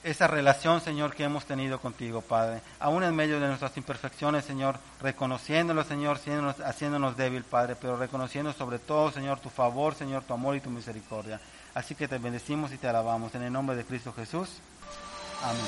[0.04, 2.60] esa relación, Señor, que hemos tenido contigo, Padre.
[2.78, 6.20] Aún en medio de nuestras imperfecciones, Señor, reconociéndolo, Señor,
[6.64, 10.70] haciéndonos débil, Padre, pero reconociendo sobre todo, Señor, tu favor, Señor, tu amor y tu
[10.70, 11.40] misericordia.
[11.74, 13.34] Así que te bendecimos y te alabamos.
[13.34, 14.58] En el nombre de Cristo Jesús.
[15.42, 15.64] Amén.